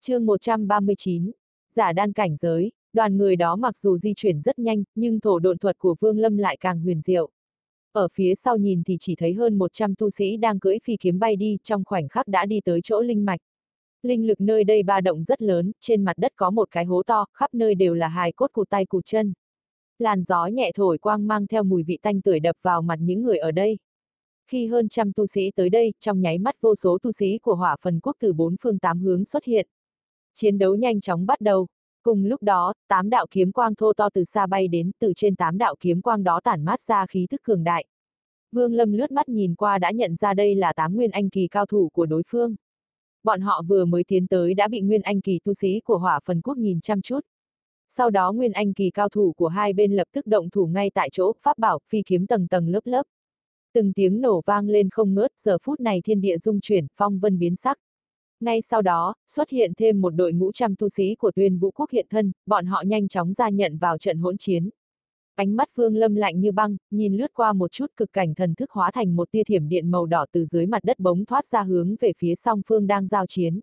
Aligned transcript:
chương 0.00 0.26
139, 0.26 1.30
giả 1.74 1.92
đan 1.92 2.12
cảnh 2.12 2.36
giới, 2.36 2.72
đoàn 2.92 3.16
người 3.16 3.36
đó 3.36 3.56
mặc 3.56 3.76
dù 3.76 3.98
di 3.98 4.12
chuyển 4.16 4.40
rất 4.40 4.58
nhanh, 4.58 4.84
nhưng 4.94 5.20
thổ 5.20 5.38
độn 5.38 5.58
thuật 5.58 5.78
của 5.78 5.96
Vương 6.00 6.18
Lâm 6.18 6.36
lại 6.36 6.56
càng 6.60 6.80
huyền 6.80 7.00
diệu. 7.00 7.30
Ở 7.92 8.08
phía 8.12 8.34
sau 8.34 8.56
nhìn 8.56 8.82
thì 8.86 8.96
chỉ 9.00 9.14
thấy 9.16 9.32
hơn 9.32 9.58
100 9.58 9.94
tu 9.94 10.10
sĩ 10.10 10.36
đang 10.36 10.58
cưỡi 10.58 10.78
phi 10.84 10.96
kiếm 11.00 11.18
bay 11.18 11.36
đi, 11.36 11.58
trong 11.62 11.84
khoảnh 11.84 12.08
khắc 12.08 12.28
đã 12.28 12.46
đi 12.46 12.60
tới 12.64 12.80
chỗ 12.82 13.00
linh 13.00 13.24
mạch. 13.24 13.40
Linh 14.02 14.26
lực 14.26 14.40
nơi 14.40 14.64
đây 14.64 14.82
ba 14.82 15.00
động 15.00 15.24
rất 15.24 15.42
lớn, 15.42 15.72
trên 15.80 16.04
mặt 16.04 16.18
đất 16.18 16.32
có 16.36 16.50
một 16.50 16.68
cái 16.70 16.84
hố 16.84 17.02
to, 17.02 17.26
khắp 17.32 17.54
nơi 17.54 17.74
đều 17.74 17.94
là 17.94 18.08
hài 18.08 18.32
cốt 18.32 18.52
cụt 18.52 18.70
tay 18.70 18.86
cụt 18.86 19.04
chân. 19.04 19.32
Làn 19.98 20.22
gió 20.22 20.46
nhẹ 20.46 20.72
thổi 20.74 20.98
quang 20.98 21.26
mang 21.26 21.46
theo 21.46 21.62
mùi 21.62 21.82
vị 21.82 21.98
tanh 22.02 22.20
tưởi 22.20 22.40
đập 22.40 22.56
vào 22.62 22.82
mặt 22.82 22.98
những 23.00 23.22
người 23.22 23.38
ở 23.38 23.52
đây. 23.52 23.78
Khi 24.50 24.66
hơn 24.66 24.88
trăm 24.88 25.12
tu 25.12 25.26
sĩ 25.26 25.50
tới 25.54 25.70
đây, 25.70 25.92
trong 26.00 26.20
nháy 26.20 26.38
mắt 26.38 26.60
vô 26.60 26.74
số 26.74 26.98
tu 27.02 27.12
sĩ 27.12 27.38
của 27.38 27.54
hỏa 27.54 27.76
phần 27.80 28.00
quốc 28.00 28.16
từ 28.20 28.32
bốn 28.32 28.56
phương 28.62 28.78
tám 28.78 29.00
hướng 29.00 29.24
xuất 29.24 29.44
hiện. 29.44 29.68
Chiến 30.40 30.58
đấu 30.58 30.74
nhanh 30.74 31.00
chóng 31.00 31.26
bắt 31.26 31.40
đầu. 31.40 31.66
Cùng 32.02 32.24
lúc 32.24 32.42
đó, 32.42 32.72
tám 32.88 33.10
đạo 33.10 33.26
kiếm 33.30 33.52
quang 33.52 33.74
thô 33.74 33.92
to 33.92 34.08
từ 34.14 34.24
xa 34.24 34.46
bay 34.46 34.68
đến, 34.68 34.90
từ 34.98 35.12
trên 35.16 35.36
tám 35.36 35.58
đạo 35.58 35.74
kiếm 35.80 36.02
quang 36.02 36.24
đó 36.24 36.40
tản 36.44 36.64
mát 36.64 36.80
ra 36.80 37.06
khí 37.06 37.26
thức 37.30 37.42
cường 37.42 37.64
đại. 37.64 37.84
Vương 38.52 38.74
Lâm 38.74 38.92
lướt 38.92 39.10
mắt 39.10 39.28
nhìn 39.28 39.54
qua 39.54 39.78
đã 39.78 39.90
nhận 39.90 40.16
ra 40.16 40.34
đây 40.34 40.54
là 40.54 40.72
tám 40.72 40.96
nguyên 40.96 41.10
anh 41.10 41.30
kỳ 41.30 41.48
cao 41.48 41.66
thủ 41.66 41.88
của 41.92 42.06
đối 42.06 42.22
phương. 42.26 42.54
Bọn 43.24 43.40
họ 43.40 43.62
vừa 43.68 43.84
mới 43.84 44.04
tiến 44.04 44.26
tới 44.26 44.54
đã 44.54 44.68
bị 44.68 44.80
nguyên 44.80 45.02
anh 45.02 45.20
kỳ 45.20 45.40
tu 45.44 45.54
sĩ 45.54 45.80
của 45.84 45.98
hỏa 45.98 46.20
phần 46.24 46.40
quốc 46.40 46.56
nhìn 46.56 46.80
chăm 46.80 47.00
chút. 47.02 47.20
Sau 47.88 48.10
đó 48.10 48.32
nguyên 48.32 48.52
anh 48.52 48.74
kỳ 48.74 48.90
cao 48.90 49.08
thủ 49.08 49.32
của 49.36 49.48
hai 49.48 49.72
bên 49.72 49.92
lập 49.92 50.08
tức 50.12 50.26
động 50.26 50.50
thủ 50.50 50.66
ngay 50.66 50.90
tại 50.94 51.08
chỗ, 51.12 51.32
pháp 51.42 51.58
bảo, 51.58 51.78
phi 51.88 52.02
kiếm 52.06 52.26
tầng 52.26 52.48
tầng 52.48 52.68
lớp 52.68 52.86
lớp. 52.86 53.02
Từng 53.74 53.92
tiếng 53.92 54.20
nổ 54.20 54.42
vang 54.46 54.68
lên 54.68 54.90
không 54.90 55.14
ngớt, 55.14 55.30
giờ 55.36 55.58
phút 55.62 55.80
này 55.80 56.00
thiên 56.04 56.20
địa 56.20 56.38
rung 56.38 56.60
chuyển, 56.60 56.86
phong 56.94 57.18
vân 57.18 57.38
biến 57.38 57.56
sắc. 57.56 57.78
Ngay 58.40 58.62
sau 58.62 58.82
đó, 58.82 59.14
xuất 59.26 59.50
hiện 59.50 59.72
thêm 59.76 60.00
một 60.00 60.10
đội 60.10 60.32
ngũ 60.32 60.52
trăm 60.52 60.76
tu 60.76 60.88
sĩ 60.88 61.14
của 61.14 61.30
tuyên 61.30 61.58
vũ 61.58 61.70
quốc 61.70 61.90
hiện 61.90 62.06
thân, 62.10 62.32
bọn 62.46 62.66
họ 62.66 62.82
nhanh 62.86 63.08
chóng 63.08 63.34
ra 63.34 63.48
nhận 63.48 63.78
vào 63.78 63.98
trận 63.98 64.18
hỗn 64.18 64.36
chiến. 64.36 64.70
Ánh 65.34 65.56
mắt 65.56 65.68
phương 65.74 65.96
Lâm 65.96 66.14
lạnh 66.14 66.40
như 66.40 66.52
băng, 66.52 66.76
nhìn 66.90 67.16
lướt 67.16 67.34
qua 67.34 67.52
một 67.52 67.72
chút 67.72 67.86
cực 67.96 68.12
cảnh 68.12 68.34
thần 68.34 68.54
thức 68.54 68.70
hóa 68.70 68.90
thành 68.90 69.16
một 69.16 69.30
tia 69.30 69.44
thiểm 69.44 69.68
điện 69.68 69.90
màu 69.90 70.06
đỏ 70.06 70.26
từ 70.32 70.44
dưới 70.44 70.66
mặt 70.66 70.84
đất 70.84 70.98
bóng 70.98 71.24
thoát 71.24 71.46
ra 71.46 71.62
hướng 71.62 71.96
về 72.00 72.12
phía 72.18 72.34
song 72.34 72.62
phương 72.66 72.86
đang 72.86 73.06
giao 73.06 73.26
chiến. 73.26 73.60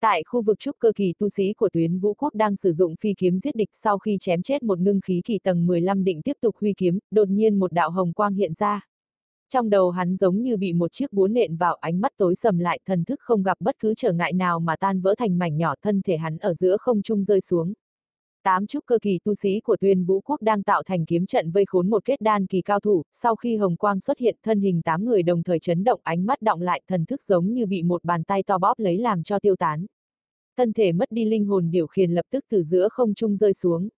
Tại 0.00 0.22
khu 0.24 0.42
vực 0.42 0.58
trúc 0.58 0.76
cơ 0.78 0.92
kỳ 0.96 1.14
tu 1.18 1.28
sĩ 1.28 1.52
của 1.52 1.68
tuyến 1.72 1.98
vũ 1.98 2.14
quốc 2.14 2.34
đang 2.34 2.56
sử 2.56 2.72
dụng 2.72 2.96
phi 2.96 3.14
kiếm 3.14 3.40
giết 3.40 3.54
địch 3.54 3.68
sau 3.72 3.98
khi 3.98 4.16
chém 4.20 4.42
chết 4.42 4.62
một 4.62 4.78
ngưng 4.78 5.00
khí 5.00 5.20
kỳ 5.24 5.38
tầng 5.38 5.66
15 5.66 6.04
định 6.04 6.22
tiếp 6.22 6.36
tục 6.40 6.56
huy 6.60 6.72
kiếm, 6.76 6.98
đột 7.10 7.28
nhiên 7.28 7.58
một 7.58 7.72
đạo 7.72 7.90
hồng 7.90 8.12
quang 8.12 8.34
hiện 8.34 8.52
ra. 8.54 8.89
Trong 9.52 9.70
đầu 9.70 9.90
hắn 9.90 10.16
giống 10.16 10.42
như 10.42 10.56
bị 10.56 10.72
một 10.72 10.92
chiếc 10.92 11.12
búa 11.12 11.28
nện 11.28 11.56
vào 11.56 11.74
ánh 11.74 12.00
mắt 12.00 12.12
tối 12.16 12.34
sầm 12.34 12.58
lại 12.58 12.80
thần 12.86 13.04
thức 13.04 13.20
không 13.20 13.42
gặp 13.42 13.58
bất 13.60 13.78
cứ 13.78 13.94
trở 13.96 14.12
ngại 14.12 14.32
nào 14.32 14.60
mà 14.60 14.76
tan 14.76 15.00
vỡ 15.00 15.14
thành 15.18 15.38
mảnh 15.38 15.56
nhỏ 15.56 15.74
thân 15.82 16.02
thể 16.02 16.16
hắn 16.16 16.38
ở 16.38 16.54
giữa 16.54 16.76
không 16.76 17.02
trung 17.02 17.24
rơi 17.24 17.40
xuống. 17.40 17.72
Tám 18.42 18.66
trúc 18.66 18.86
cơ 18.86 18.98
kỳ 19.02 19.18
tu 19.24 19.34
sĩ 19.34 19.60
của 19.60 19.76
tuyên 19.80 20.04
vũ 20.04 20.20
quốc 20.20 20.42
đang 20.42 20.62
tạo 20.62 20.82
thành 20.82 21.04
kiếm 21.04 21.26
trận 21.26 21.50
vây 21.50 21.64
khốn 21.66 21.90
một 21.90 22.04
kết 22.04 22.20
đan 22.20 22.46
kỳ 22.46 22.62
cao 22.62 22.80
thủ, 22.80 23.02
sau 23.12 23.36
khi 23.36 23.56
hồng 23.56 23.76
quang 23.76 24.00
xuất 24.00 24.18
hiện 24.18 24.36
thân 24.42 24.60
hình 24.60 24.82
tám 24.82 25.04
người 25.04 25.22
đồng 25.22 25.42
thời 25.42 25.58
chấn 25.58 25.84
động 25.84 26.00
ánh 26.02 26.26
mắt 26.26 26.42
động 26.42 26.60
lại 26.60 26.82
thần 26.88 27.04
thức 27.06 27.22
giống 27.22 27.52
như 27.52 27.66
bị 27.66 27.82
một 27.82 28.04
bàn 28.04 28.24
tay 28.24 28.42
to 28.42 28.58
bóp 28.58 28.78
lấy 28.78 28.98
làm 28.98 29.22
cho 29.22 29.38
tiêu 29.38 29.56
tán. 29.56 29.86
Thân 30.56 30.72
thể 30.72 30.92
mất 30.92 31.12
đi 31.12 31.24
linh 31.24 31.44
hồn 31.44 31.70
điều 31.70 31.86
khiển 31.86 32.10
lập 32.10 32.26
tức 32.30 32.44
từ 32.48 32.62
giữa 32.62 32.88
không 32.88 33.14
trung 33.14 33.36
rơi 33.36 33.54
xuống. 33.54 33.88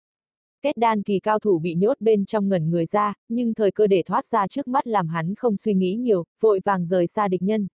Kết 0.62 0.76
đan 0.76 1.02
kỳ 1.02 1.18
cao 1.18 1.38
thủ 1.38 1.58
bị 1.58 1.74
nhốt 1.74 1.96
bên 2.00 2.24
trong 2.24 2.48
ngẩn 2.48 2.70
người 2.70 2.86
ra, 2.86 3.14
nhưng 3.28 3.54
thời 3.54 3.70
cơ 3.70 3.86
để 3.86 4.02
thoát 4.06 4.26
ra 4.26 4.46
trước 4.46 4.68
mắt 4.68 4.86
làm 4.86 5.08
hắn 5.08 5.34
không 5.34 5.56
suy 5.56 5.74
nghĩ 5.74 5.94
nhiều, 5.94 6.24
vội 6.40 6.60
vàng 6.64 6.86
rời 6.86 7.06
xa 7.06 7.28
địch 7.28 7.42
nhân. 7.42 7.68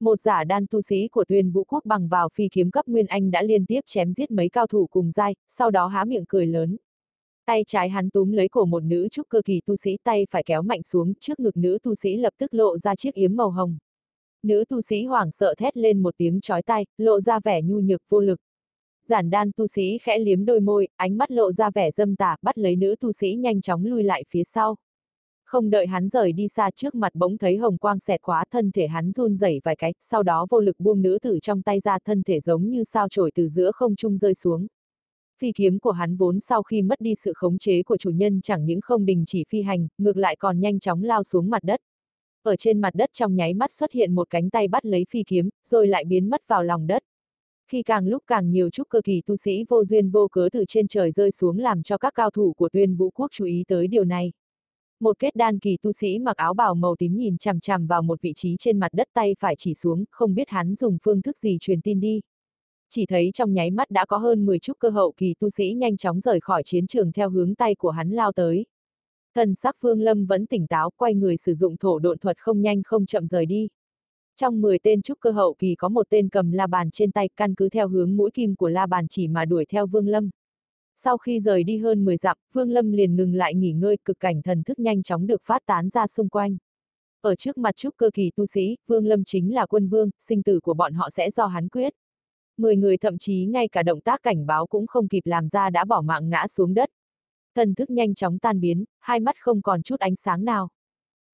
Một 0.00 0.20
giả 0.20 0.44
đan 0.44 0.66
tu 0.70 0.82
sĩ 0.82 1.08
của 1.08 1.24
tuyên 1.24 1.50
vũ 1.50 1.64
quốc 1.64 1.84
bằng 1.84 2.08
vào 2.08 2.28
phi 2.34 2.48
kiếm 2.52 2.70
cấp 2.70 2.88
Nguyên 2.88 3.06
Anh 3.06 3.30
đã 3.30 3.42
liên 3.42 3.66
tiếp 3.66 3.80
chém 3.86 4.12
giết 4.12 4.30
mấy 4.30 4.48
cao 4.48 4.66
thủ 4.66 4.86
cùng 4.86 5.12
giai, 5.12 5.34
sau 5.48 5.70
đó 5.70 5.86
há 5.86 6.04
miệng 6.04 6.24
cười 6.28 6.46
lớn. 6.46 6.76
Tay 7.46 7.64
trái 7.66 7.88
hắn 7.88 8.10
túm 8.10 8.32
lấy 8.32 8.48
cổ 8.48 8.64
một 8.64 8.82
nữ 8.82 9.08
trúc 9.08 9.28
cơ 9.28 9.42
kỳ 9.44 9.60
tu 9.66 9.76
sĩ 9.76 9.96
tay 10.04 10.26
phải 10.30 10.42
kéo 10.46 10.62
mạnh 10.62 10.82
xuống, 10.82 11.12
trước 11.20 11.40
ngực 11.40 11.56
nữ 11.56 11.78
tu 11.82 11.94
sĩ 11.94 12.16
lập 12.16 12.32
tức 12.38 12.54
lộ 12.54 12.78
ra 12.78 12.94
chiếc 12.94 13.14
yếm 13.14 13.36
màu 13.36 13.50
hồng. 13.50 13.78
Nữ 14.42 14.64
tu 14.68 14.82
sĩ 14.82 15.04
hoảng 15.04 15.30
sợ 15.30 15.54
thét 15.58 15.76
lên 15.76 16.02
một 16.02 16.14
tiếng 16.16 16.40
chói 16.40 16.62
tai, 16.62 16.86
lộ 16.98 17.20
ra 17.20 17.40
vẻ 17.40 17.62
nhu 17.62 17.80
nhược 17.80 18.02
vô 18.08 18.20
lực. 18.20 18.40
Giản 19.08 19.30
đan 19.30 19.50
tu 19.56 19.66
sĩ 19.66 19.98
khẽ 20.02 20.18
liếm 20.18 20.44
đôi 20.44 20.60
môi, 20.60 20.88
ánh 20.96 21.18
mắt 21.18 21.30
lộ 21.30 21.52
ra 21.52 21.70
vẻ 21.70 21.90
dâm 21.90 22.16
tà, 22.16 22.36
bắt 22.42 22.58
lấy 22.58 22.76
nữ 22.76 22.96
tu 23.00 23.12
sĩ 23.12 23.34
nhanh 23.34 23.60
chóng 23.60 23.84
lui 23.84 24.02
lại 24.02 24.24
phía 24.28 24.44
sau. 24.44 24.76
Không 25.44 25.70
đợi 25.70 25.86
hắn 25.86 26.08
rời 26.08 26.32
đi 26.32 26.48
xa 26.48 26.70
trước 26.70 26.94
mặt 26.94 27.14
bỗng 27.14 27.38
thấy 27.38 27.56
hồng 27.56 27.78
quang 27.78 28.00
xẹt 28.00 28.22
quá 28.22 28.44
thân 28.50 28.70
thể 28.70 28.86
hắn 28.86 29.12
run 29.12 29.36
rẩy 29.36 29.60
vài 29.64 29.76
cái, 29.76 29.94
sau 30.00 30.22
đó 30.22 30.46
vô 30.50 30.60
lực 30.60 30.80
buông 30.80 31.02
nữ 31.02 31.18
tử 31.22 31.38
trong 31.42 31.62
tay 31.62 31.80
ra 31.80 31.98
thân 32.04 32.22
thể 32.22 32.40
giống 32.40 32.70
như 32.70 32.84
sao 32.84 33.08
trổi 33.08 33.30
từ 33.34 33.48
giữa 33.48 33.70
không 33.72 33.96
trung 33.96 34.18
rơi 34.18 34.34
xuống. 34.34 34.66
Phi 35.40 35.52
kiếm 35.52 35.78
của 35.78 35.90
hắn 35.90 36.16
vốn 36.16 36.40
sau 36.40 36.62
khi 36.62 36.82
mất 36.82 37.00
đi 37.00 37.14
sự 37.14 37.32
khống 37.36 37.58
chế 37.58 37.82
của 37.82 37.96
chủ 37.96 38.10
nhân 38.10 38.40
chẳng 38.40 38.66
những 38.66 38.80
không 38.80 39.06
đình 39.06 39.24
chỉ 39.26 39.44
phi 39.48 39.62
hành, 39.62 39.88
ngược 39.98 40.16
lại 40.16 40.36
còn 40.36 40.60
nhanh 40.60 40.80
chóng 40.80 41.02
lao 41.02 41.24
xuống 41.24 41.50
mặt 41.50 41.64
đất. 41.64 41.80
Ở 42.42 42.56
trên 42.56 42.80
mặt 42.80 42.94
đất 42.94 43.10
trong 43.12 43.36
nháy 43.36 43.54
mắt 43.54 43.72
xuất 43.72 43.92
hiện 43.92 44.14
một 44.14 44.30
cánh 44.30 44.50
tay 44.50 44.68
bắt 44.68 44.86
lấy 44.86 45.04
phi 45.10 45.22
kiếm, 45.26 45.48
rồi 45.64 45.88
lại 45.88 46.04
biến 46.04 46.30
mất 46.30 46.48
vào 46.48 46.64
lòng 46.64 46.86
đất. 46.86 47.02
Khi 47.68 47.82
càng 47.82 48.06
lúc 48.06 48.22
càng 48.26 48.50
nhiều 48.50 48.70
trúc 48.70 48.88
cơ 48.88 49.00
kỳ 49.04 49.22
tu 49.26 49.36
sĩ 49.36 49.64
vô 49.68 49.84
duyên 49.84 50.10
vô 50.10 50.28
cớ 50.28 50.48
từ 50.52 50.64
trên 50.68 50.88
trời 50.88 51.10
rơi 51.10 51.30
xuống 51.30 51.58
làm 51.58 51.82
cho 51.82 51.98
các 51.98 52.14
cao 52.14 52.30
thủ 52.30 52.52
của 52.52 52.68
tuyên 52.68 52.96
vũ 52.96 53.10
quốc 53.10 53.30
chú 53.32 53.44
ý 53.44 53.64
tới 53.68 53.86
điều 53.86 54.04
này. 54.04 54.32
Một 55.00 55.18
kết 55.18 55.36
đan 55.36 55.58
kỳ 55.58 55.76
tu 55.82 55.92
sĩ 55.92 56.18
mặc 56.18 56.36
áo 56.36 56.54
bào 56.54 56.74
màu 56.74 56.96
tím 56.96 57.16
nhìn 57.16 57.38
chằm 57.38 57.60
chằm 57.60 57.86
vào 57.86 58.02
một 58.02 58.22
vị 58.22 58.32
trí 58.36 58.56
trên 58.58 58.78
mặt 58.78 58.88
đất 58.92 59.08
tay 59.14 59.34
phải 59.38 59.54
chỉ 59.58 59.74
xuống, 59.74 60.04
không 60.10 60.34
biết 60.34 60.48
hắn 60.48 60.74
dùng 60.74 60.98
phương 61.02 61.22
thức 61.22 61.38
gì 61.38 61.58
truyền 61.60 61.80
tin 61.80 62.00
đi. 62.00 62.20
Chỉ 62.90 63.06
thấy 63.06 63.30
trong 63.34 63.52
nháy 63.52 63.70
mắt 63.70 63.90
đã 63.90 64.06
có 64.06 64.16
hơn 64.16 64.46
10 64.46 64.58
trúc 64.58 64.78
cơ 64.78 64.88
hậu 64.88 65.12
kỳ 65.16 65.34
tu 65.40 65.50
sĩ 65.50 65.72
nhanh 65.72 65.96
chóng 65.96 66.20
rời 66.20 66.40
khỏi 66.40 66.62
chiến 66.62 66.86
trường 66.86 67.12
theo 67.12 67.30
hướng 67.30 67.54
tay 67.54 67.74
của 67.74 67.90
hắn 67.90 68.10
lao 68.10 68.32
tới. 68.32 68.66
Thần 69.34 69.54
sắc 69.54 69.76
Phương 69.80 70.00
Lâm 70.00 70.26
vẫn 70.26 70.46
tỉnh 70.46 70.66
táo, 70.66 70.90
quay 70.96 71.14
người 71.14 71.36
sử 71.36 71.54
dụng 71.54 71.76
thổ 71.76 71.98
độn 71.98 72.18
thuật 72.18 72.38
không 72.38 72.62
nhanh 72.62 72.82
không 72.82 73.06
chậm 73.06 73.26
rời 73.26 73.46
đi. 73.46 73.68
Trong 74.40 74.60
10 74.60 74.78
tên 74.78 75.02
trúc 75.02 75.20
cơ 75.20 75.30
hậu 75.30 75.54
kỳ 75.58 75.74
có 75.74 75.88
một 75.88 76.06
tên 76.10 76.28
cầm 76.28 76.52
la 76.52 76.66
bàn 76.66 76.90
trên 76.90 77.12
tay 77.12 77.28
căn 77.36 77.54
cứ 77.54 77.68
theo 77.68 77.88
hướng 77.88 78.16
mũi 78.16 78.30
kim 78.34 78.56
của 78.56 78.68
la 78.68 78.86
bàn 78.86 79.08
chỉ 79.08 79.28
mà 79.28 79.44
đuổi 79.44 79.64
theo 79.64 79.86
Vương 79.86 80.08
Lâm. 80.08 80.30
Sau 80.96 81.18
khi 81.18 81.40
rời 81.40 81.64
đi 81.64 81.78
hơn 81.78 82.04
10 82.04 82.16
dặm, 82.16 82.36
Vương 82.52 82.70
Lâm 82.70 82.92
liền 82.92 83.16
ngừng 83.16 83.34
lại 83.34 83.54
nghỉ 83.54 83.72
ngơi 83.72 83.96
cực 84.04 84.20
cảnh 84.20 84.42
thần 84.42 84.62
thức 84.62 84.78
nhanh 84.78 85.02
chóng 85.02 85.26
được 85.26 85.42
phát 85.42 85.62
tán 85.66 85.88
ra 85.88 86.06
xung 86.06 86.28
quanh. 86.28 86.56
Ở 87.20 87.34
trước 87.34 87.58
mặt 87.58 87.76
trúc 87.76 87.96
cơ 87.96 88.10
kỳ 88.14 88.30
tu 88.36 88.46
sĩ, 88.46 88.76
Vương 88.86 89.06
Lâm 89.06 89.24
chính 89.24 89.54
là 89.54 89.66
quân 89.66 89.88
vương, 89.88 90.10
sinh 90.18 90.42
tử 90.42 90.60
của 90.60 90.74
bọn 90.74 90.94
họ 90.94 91.10
sẽ 91.10 91.30
do 91.30 91.46
hắn 91.46 91.68
quyết. 91.68 91.92
Mười 92.56 92.76
người 92.76 92.96
thậm 92.96 93.18
chí 93.18 93.44
ngay 93.44 93.68
cả 93.68 93.82
động 93.82 94.00
tác 94.00 94.22
cảnh 94.22 94.46
báo 94.46 94.66
cũng 94.66 94.86
không 94.86 95.08
kịp 95.08 95.22
làm 95.24 95.48
ra 95.48 95.70
đã 95.70 95.84
bỏ 95.84 96.00
mạng 96.00 96.30
ngã 96.30 96.46
xuống 96.48 96.74
đất. 96.74 96.88
Thần 97.54 97.74
thức 97.74 97.90
nhanh 97.90 98.14
chóng 98.14 98.38
tan 98.38 98.60
biến, 98.60 98.84
hai 99.00 99.20
mắt 99.20 99.36
không 99.38 99.62
còn 99.62 99.82
chút 99.82 100.00
ánh 100.00 100.16
sáng 100.16 100.44
nào. 100.44 100.68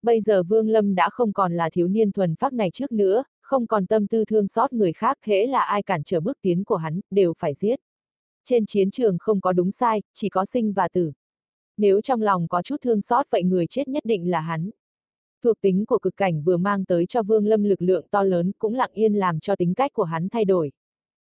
Bây 0.04 0.20
giờ 0.20 0.42
Vương 0.42 0.68
Lâm 0.68 0.94
đã 0.94 1.08
không 1.12 1.32
còn 1.32 1.52
là 1.52 1.70
thiếu 1.72 1.88
niên 1.88 2.12
thuần 2.12 2.34
phát 2.34 2.52
ngày 2.52 2.70
trước 2.70 2.92
nữa, 2.92 3.24
không 3.40 3.66
còn 3.66 3.86
tâm 3.86 4.06
tư 4.06 4.24
thương 4.24 4.48
xót 4.48 4.72
người 4.72 4.92
khác, 4.92 5.18
hễ 5.22 5.46
là 5.46 5.60
ai 5.60 5.82
cản 5.82 6.02
trở 6.04 6.20
bước 6.20 6.38
tiến 6.42 6.64
của 6.64 6.76
hắn, 6.76 7.00
đều 7.10 7.32
phải 7.38 7.54
giết. 7.54 7.80
Trên 8.44 8.66
chiến 8.66 8.90
trường 8.90 9.18
không 9.18 9.40
có 9.40 9.52
đúng 9.52 9.72
sai, 9.72 10.02
chỉ 10.14 10.28
có 10.28 10.44
sinh 10.44 10.72
và 10.72 10.88
tử. 10.88 11.12
Nếu 11.76 12.00
trong 12.00 12.22
lòng 12.22 12.48
có 12.48 12.62
chút 12.62 12.76
thương 12.82 13.02
xót 13.02 13.26
vậy 13.30 13.42
người 13.42 13.66
chết 13.66 13.88
nhất 13.88 14.04
định 14.04 14.30
là 14.30 14.40
hắn. 14.40 14.70
Thuộc 15.44 15.60
tính 15.60 15.86
của 15.86 15.98
cực 15.98 16.16
cảnh 16.16 16.42
vừa 16.42 16.56
mang 16.56 16.84
tới 16.84 17.06
cho 17.06 17.22
Vương 17.22 17.46
Lâm 17.46 17.64
lực 17.64 17.82
lượng 17.82 18.06
to 18.10 18.22
lớn 18.22 18.52
cũng 18.58 18.74
lặng 18.74 18.90
yên 18.92 19.14
làm 19.14 19.40
cho 19.40 19.56
tính 19.56 19.74
cách 19.74 19.92
của 19.92 20.04
hắn 20.04 20.28
thay 20.28 20.44
đổi. 20.44 20.72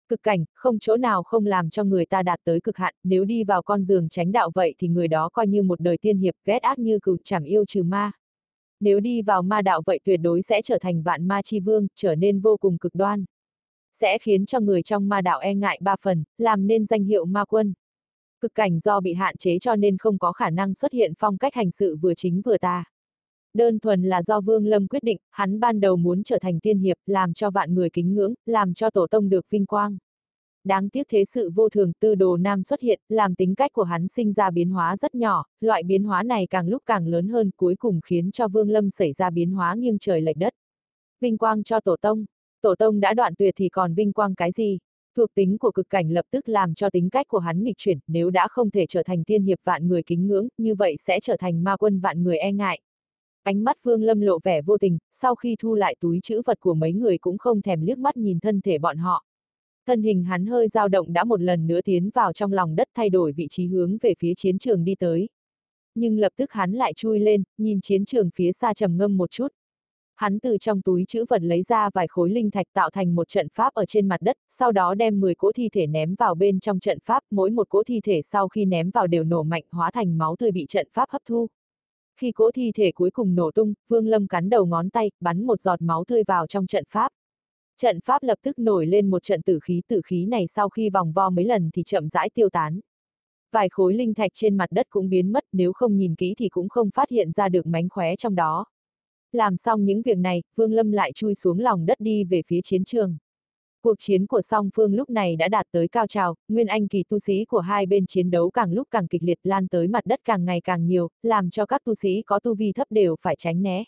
Cực 0.10 0.24
cảnh, 0.24 0.46
không 0.54 0.80
chỗ 0.80 0.98
nào 0.98 1.24
không 1.24 1.46
làm 1.46 1.70
cho 1.70 1.84
người 1.84 2.06
ta 2.06 2.24
đạt 2.24 2.40
tới 2.44 2.60
cực 2.62 2.78
hạn, 2.78 2.96
nếu 3.04 3.26
đi 3.26 3.44
vào 3.44 3.62
con 3.62 3.84
giường 3.84 4.10
tránh 4.10 4.32
đạo 4.32 4.52
vậy 4.56 4.76
thì 4.80 4.88
người 4.88 5.08
đó 5.08 5.30
coi 5.34 5.48
như 5.48 5.64
một 5.64 5.80
đời 5.80 5.98
tiên 5.98 6.18
hiệp 6.18 6.36
ghét 6.46 6.62
ác 6.62 6.80
như 6.80 7.00
cừu 7.00 7.18
chẳng 7.24 7.44
yêu 7.44 7.66
trừ 7.66 7.84
ma. 7.84 8.12
Nếu 8.84 9.00
đi 9.00 9.22
vào 9.22 9.42
ma 9.42 9.62
đạo 9.62 9.82
vậy 9.86 10.00
tuyệt 10.04 10.20
đối 10.24 10.42
sẽ 10.42 10.62
trở 10.62 10.78
thành 10.82 11.04
vạn 11.04 11.28
ma 11.28 11.42
chi 11.42 11.60
vương, 11.60 11.88
trở 11.96 12.16
nên 12.16 12.40
vô 12.40 12.58
cùng 12.58 12.78
cực 12.78 12.96
đoan 12.96 13.26
sẽ 13.94 14.18
khiến 14.18 14.46
cho 14.46 14.60
người 14.60 14.84
trong 14.84 15.10
ma 15.10 15.22
đạo 15.22 15.40
e 15.40 15.54
ngại 15.54 15.80
ba 15.82 15.96
phần, 16.02 16.24
làm 16.38 16.68
nên 16.68 16.86
danh 16.86 17.04
hiệu 17.04 17.26
ma 17.26 17.46
quân. 17.46 17.74
Cực 18.42 18.54
cảnh 18.56 18.80
do 18.80 19.00
bị 19.00 19.14
hạn 19.14 19.38
chế 19.38 19.60
cho 19.60 19.76
nên 19.76 19.98
không 19.98 20.18
có 20.20 20.32
khả 20.32 20.50
năng 20.50 20.74
xuất 20.74 20.94
hiện 20.94 21.14
phong 21.20 21.38
cách 21.38 21.54
hành 21.54 21.72
sự 21.72 21.96
vừa 22.02 22.14
chính 22.14 22.42
vừa 22.46 22.58
ta. 22.58 22.84
Đơn 23.54 23.80
thuần 23.80 24.04
là 24.04 24.22
do 24.22 24.42
Vương 24.42 24.66
Lâm 24.66 24.88
quyết 24.88 25.04
định, 25.04 25.18
hắn 25.32 25.60
ban 25.60 25.80
đầu 25.80 25.96
muốn 25.96 26.24
trở 26.24 26.40
thành 26.42 26.60
tiên 26.60 26.80
hiệp, 26.80 26.98
làm 27.06 27.34
cho 27.34 27.52
vạn 27.52 27.76
người 27.76 27.90
kính 27.90 28.16
ngưỡng, 28.16 28.34
làm 28.46 28.74
cho 28.74 28.90
tổ 28.90 29.08
tông 29.08 29.30
được 29.30 29.50
vinh 29.50 29.66
quang. 29.66 29.98
Đáng 30.64 30.90
tiếc 30.90 31.08
thế 31.10 31.26
sự 31.26 31.50
vô 31.56 31.70
thường 31.70 31.92
tư 32.00 32.16
đồ 32.16 32.38
nam 32.38 32.64
xuất 32.64 32.82
hiện, 32.82 33.00
làm 33.10 33.36
tính 33.36 33.56
cách 33.56 33.72
của 33.74 33.84
hắn 33.84 34.08
sinh 34.08 34.34
ra 34.34 34.52
biến 34.52 34.70
hóa 34.70 34.98
rất 34.98 35.16
nhỏ, 35.16 35.46
loại 35.62 35.84
biến 35.84 36.04
hóa 36.04 36.24
này 36.24 36.48
càng 36.50 36.68
lúc 36.68 36.84
càng 36.86 37.08
lớn 37.08 37.28
hơn 37.28 37.52
cuối 37.58 37.76
cùng 37.76 38.02
khiến 38.06 38.32
cho 38.32 38.48
Vương 38.48 38.70
Lâm 38.70 38.92
xảy 38.92 39.14
ra 39.14 39.30
biến 39.30 39.52
hóa 39.52 39.76
nghiêng 39.76 40.00
trời 40.00 40.22
lệch 40.22 40.38
đất. 40.38 40.54
Vinh 41.22 41.38
quang 41.38 41.64
cho 41.64 41.80
tổ 41.80 41.96
tông, 42.02 42.26
tổ 42.62 42.76
tông 42.76 43.00
đã 43.00 43.14
đoạn 43.14 43.34
tuyệt 43.36 43.54
thì 43.58 43.70
còn 43.70 43.94
vinh 43.94 44.14
quang 44.14 44.36
cái 44.36 44.52
gì? 44.52 44.80
Thuộc 45.18 45.30
tính 45.36 45.58
của 45.58 45.72
cực 45.72 45.90
cảnh 45.90 46.10
lập 46.10 46.26
tức 46.32 46.50
làm 46.50 46.74
cho 46.74 46.90
tính 46.90 47.10
cách 47.10 47.28
của 47.28 47.40
hắn 47.40 47.64
nghịch 47.64 47.78
chuyển, 47.78 48.00
nếu 48.08 48.30
đã 48.30 48.48
không 48.48 48.70
thể 48.72 48.86
trở 48.86 49.04
thành 49.04 49.24
tiên 49.24 49.44
hiệp 49.44 49.60
vạn 49.64 49.88
người 49.88 50.04
kính 50.04 50.28
ngưỡng, 50.28 50.48
như 50.58 50.76
vậy 50.76 50.96
sẽ 51.00 51.20
trở 51.20 51.38
thành 51.38 51.64
ma 51.64 51.78
quân 51.78 52.00
vạn 52.00 52.24
người 52.24 52.38
e 52.38 52.52
ngại. 52.52 52.80
Ánh 53.44 53.64
mắt 53.64 53.78
Vương 53.84 54.04
Lâm 54.04 54.22
lộ 54.22 54.40
vẻ 54.44 54.62
vô 54.62 54.78
tình, 54.78 54.98
sau 55.12 55.36
khi 55.36 55.56
thu 55.60 55.76
lại 55.76 55.96
túi 56.00 56.20
chữ 56.24 56.42
vật 56.46 56.60
của 56.60 56.74
mấy 56.74 56.94
người 56.94 57.18
cũng 57.18 57.38
không 57.38 57.62
thèm 57.62 57.82
liếc 57.82 57.98
mắt 57.98 58.18
nhìn 58.18 58.40
thân 58.40 58.62
thể 58.62 58.78
bọn 58.78 58.98
họ. 58.98 59.24
Thân 59.88 60.02
hình 60.02 60.24
hắn 60.24 60.46
hơi 60.46 60.68
dao 60.68 60.88
động 60.88 61.14
đã 61.14 61.24
một 61.24 61.42
lần 61.42 61.68
nữa 61.68 61.82
tiến 61.82 62.10
vào 62.10 62.34
trong 62.34 62.54
lòng 62.54 62.76
đất 62.76 62.88
thay 62.96 63.10
đổi 63.10 63.32
vị 63.32 63.48
trí 63.50 63.68
hướng 63.68 63.98
về 64.02 64.14
phía 64.20 64.34
chiến 64.36 64.58
trường 64.58 64.84
đi 64.84 64.96
tới. 64.96 65.30
Nhưng 65.96 66.18
lập 66.18 66.34
tức 66.36 66.52
hắn 66.52 66.72
lại 66.72 66.94
chui 66.94 67.20
lên, 67.20 67.44
nhìn 67.58 67.82
chiến 67.82 68.06
trường 68.06 68.30
phía 68.36 68.52
xa 68.52 68.74
trầm 68.74 68.98
ngâm 68.98 69.18
một 69.18 69.32
chút. 69.32 69.48
Hắn 70.16 70.40
từ 70.40 70.58
trong 70.58 70.82
túi 70.82 71.06
chữ 71.08 71.26
vật 71.30 71.42
lấy 71.42 71.64
ra 71.64 71.90
vài 71.94 72.08
khối 72.08 72.30
linh 72.30 72.52
thạch 72.52 72.68
tạo 72.74 72.90
thành 72.90 73.16
một 73.16 73.28
trận 73.28 73.48
pháp 73.54 73.74
ở 73.74 73.86
trên 73.86 74.08
mặt 74.08 74.22
đất, 74.22 74.38
sau 74.50 74.72
đó 74.72 74.96
đem 74.96 75.20
10 75.20 75.36
cỗ 75.36 75.52
thi 75.52 75.70
thể 75.70 75.88
ném 75.88 76.16
vào 76.16 76.36
bên 76.36 76.60
trong 76.60 76.80
trận 76.80 77.00
pháp, 77.04 77.24
mỗi 77.32 77.50
một 77.50 77.70
cỗ 77.70 77.84
thi 77.84 78.02
thể 78.04 78.22
sau 78.22 78.48
khi 78.48 78.66
ném 78.66 78.90
vào 78.90 79.08
đều 79.08 79.24
nổ 79.24 79.44
mạnh 79.44 79.64
hóa 79.72 79.92
thành 79.92 80.18
máu 80.18 80.36
tươi 80.36 80.52
bị 80.52 80.66
trận 80.70 80.88
pháp 80.92 81.10
hấp 81.10 81.22
thu. 81.26 81.48
Khi 82.20 82.32
cỗ 82.32 82.52
thi 82.52 82.72
thể 82.76 82.92
cuối 82.92 83.12
cùng 83.12 83.36
nổ 83.36 83.52
tung, 83.52 83.74
Vương 83.88 84.08
Lâm 84.08 84.28
cắn 84.28 84.50
đầu 84.50 84.66
ngón 84.66 84.90
tay, 84.90 85.12
bắn 85.20 85.46
một 85.46 85.62
giọt 85.62 85.82
máu 85.82 86.04
tươi 86.08 86.24
vào 86.28 86.48
trong 86.48 86.68
trận 86.68 86.84
pháp. 86.90 87.12
Trận 87.78 88.00
pháp 88.02 88.24
lập 88.24 88.38
tức 88.42 88.60
nổi 88.60 88.86
lên 88.86 89.10
một 89.10 89.24
trận 89.24 89.42
tử 89.42 89.60
khí 89.64 89.82
tử 89.88 90.02
khí 90.06 90.26
này 90.26 90.48
sau 90.48 90.70
khi 90.70 90.90
vòng 90.90 91.12
vo 91.12 91.30
mấy 91.30 91.46
lần 91.46 91.70
thì 91.74 91.84
chậm 91.84 92.10
rãi 92.10 92.30
tiêu 92.34 92.50
tán. 92.50 92.80
Vài 93.52 93.70
khối 93.70 93.94
linh 93.94 94.14
thạch 94.14 94.32
trên 94.34 94.58
mặt 94.58 94.72
đất 94.72 94.88
cũng 94.90 95.10
biến 95.10 95.32
mất 95.32 95.44
nếu 95.52 95.74
không 95.74 95.98
nhìn 95.98 96.16
kỹ 96.16 96.34
thì 96.38 96.50
cũng 96.50 96.70
không 96.70 96.90
phát 96.92 97.10
hiện 97.10 97.32
ra 97.32 97.50
được 97.50 97.68
mánh 97.68 97.90
khóe 97.90 98.16
trong 98.16 98.36
đó. 98.36 98.66
Làm 99.32 99.58
xong 99.58 99.86
những 99.86 100.02
việc 100.02 100.18
này, 100.18 100.44
Vương 100.56 100.74
Lâm 100.74 100.92
lại 100.92 101.12
chui 101.16 101.36
xuống 101.36 101.60
lòng 101.60 101.86
đất 101.86 102.00
đi 102.00 102.24
về 102.24 102.42
phía 102.48 102.62
chiến 102.64 102.86
trường. 102.86 103.18
Cuộc 103.82 103.96
chiến 104.00 104.26
của 104.28 104.42
song 104.42 104.70
phương 104.76 104.94
lúc 104.94 105.10
này 105.10 105.36
đã 105.36 105.48
đạt 105.48 105.66
tới 105.72 105.88
cao 105.88 106.08
trào, 106.08 106.36
nguyên 106.48 106.68
anh 106.68 106.88
kỳ 106.88 107.04
tu 107.10 107.20
sĩ 107.20 107.46
của 107.46 107.60
hai 107.60 107.86
bên 107.86 108.06
chiến 108.06 108.32
đấu 108.32 108.50
càng 108.50 108.72
lúc 108.72 108.88
càng 108.92 109.08
kịch 109.08 109.24
liệt 109.24 109.40
lan 109.44 109.68
tới 109.68 109.88
mặt 109.88 110.06
đất 110.06 110.20
càng 110.26 110.46
ngày 110.46 110.62
càng 110.62 110.86
nhiều, 110.86 111.10
làm 111.24 111.50
cho 111.50 111.66
các 111.66 111.82
tu 111.84 111.96
sĩ 111.96 112.22
có 112.26 112.40
tu 112.40 112.56
vi 112.56 112.72
thấp 112.74 112.88
đều 112.90 113.16
phải 113.22 113.36
tránh 113.38 113.62
né. 113.62 113.84